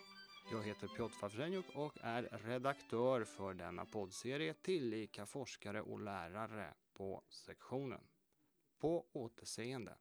Jag 0.51 0.63
heter 0.63 0.87
Piotr 0.87 1.13
Favrenjuk 1.13 1.65
och 1.75 1.93
är 2.01 2.23
redaktör 2.45 3.23
för 3.23 3.53
denna 3.53 3.85
poddserie, 3.85 4.53
tillika 4.53 5.25
forskare 5.25 5.81
och 5.81 5.99
lärare 5.99 6.73
på 6.93 7.23
sektionen. 7.29 8.01
På 8.79 9.05
återseende. 9.13 9.97